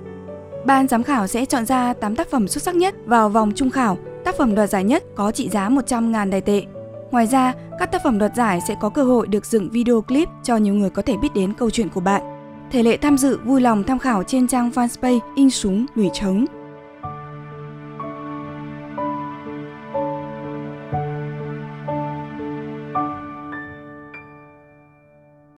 Ban 0.66 0.88
giám 0.88 1.02
khảo 1.02 1.26
sẽ 1.26 1.44
chọn 1.44 1.66
ra 1.66 1.92
8 1.92 2.16
tác 2.16 2.30
phẩm 2.30 2.48
xuất 2.48 2.62
sắc 2.62 2.74
nhất 2.74 2.94
vào 3.06 3.28
vòng 3.28 3.52
trung 3.54 3.70
khảo. 3.70 3.98
Tác 4.28 4.36
phẩm 4.36 4.54
đoạt 4.54 4.70
giải 4.70 4.84
nhất 4.84 5.04
có 5.14 5.32
trị 5.32 5.48
giá 5.48 5.68
100.000 5.68 6.30
đài 6.30 6.40
tệ. 6.40 6.62
Ngoài 7.10 7.26
ra, 7.26 7.54
các 7.78 7.92
tác 7.92 8.02
phẩm 8.04 8.18
đoạt 8.18 8.36
giải 8.36 8.60
sẽ 8.68 8.76
có 8.80 8.88
cơ 8.88 9.04
hội 9.04 9.26
được 9.26 9.46
dựng 9.46 9.70
video 9.70 10.00
clip 10.02 10.28
cho 10.42 10.56
nhiều 10.56 10.74
người 10.74 10.90
có 10.90 11.02
thể 11.02 11.16
biết 11.16 11.28
đến 11.34 11.52
câu 11.58 11.70
chuyện 11.70 11.88
của 11.88 12.00
bạn. 12.00 12.22
Thể 12.70 12.82
lệ 12.82 12.96
tham 12.96 13.18
dự 13.18 13.38
vui 13.44 13.60
lòng 13.60 13.84
tham 13.84 13.98
khảo 13.98 14.22
trên 14.22 14.48
trang 14.48 14.70
fanpage 14.70 15.20
In 15.34 15.50
Súng 15.50 15.86
Lũy 15.94 16.10
Trống. 16.14 16.46